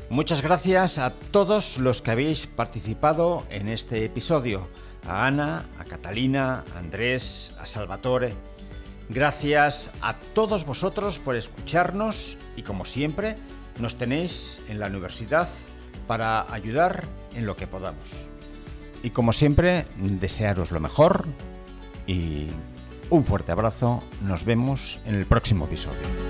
Muchas 0.09 0.41
gracias 0.41 0.99
a 0.99 1.11
todos 1.31 1.79
los 1.79 2.01
que 2.01 2.11
habéis 2.11 2.47
participado 2.47 3.43
en 3.49 3.67
este 3.67 4.05
episodio. 4.05 4.69
A 5.05 5.27
Ana, 5.27 5.65
a 5.77 5.83
Catalina, 5.83 6.63
a 6.73 6.79
Andrés, 6.79 7.53
a 7.59 7.67
Salvatore 7.67 8.54
Gracias 9.09 9.91
a 10.01 10.15
todos 10.15 10.65
vosotros 10.65 11.19
por 11.19 11.35
escucharnos 11.35 12.37
y 12.55 12.63
como 12.63 12.85
siempre 12.85 13.37
nos 13.79 13.97
tenéis 13.97 14.61
en 14.67 14.79
la 14.79 14.87
universidad 14.87 15.47
para 16.07 16.51
ayudar 16.51 17.03
en 17.35 17.45
lo 17.45 17.55
que 17.55 17.67
podamos. 17.67 18.27
Y 19.03 19.11
como 19.11 19.33
siempre, 19.33 19.85
desearos 19.97 20.71
lo 20.71 20.79
mejor 20.79 21.25
y 22.07 22.47
un 23.09 23.23
fuerte 23.23 23.51
abrazo. 23.51 24.03
Nos 24.21 24.45
vemos 24.45 24.99
en 25.05 25.15
el 25.15 25.25
próximo 25.25 25.65
episodio. 25.65 26.24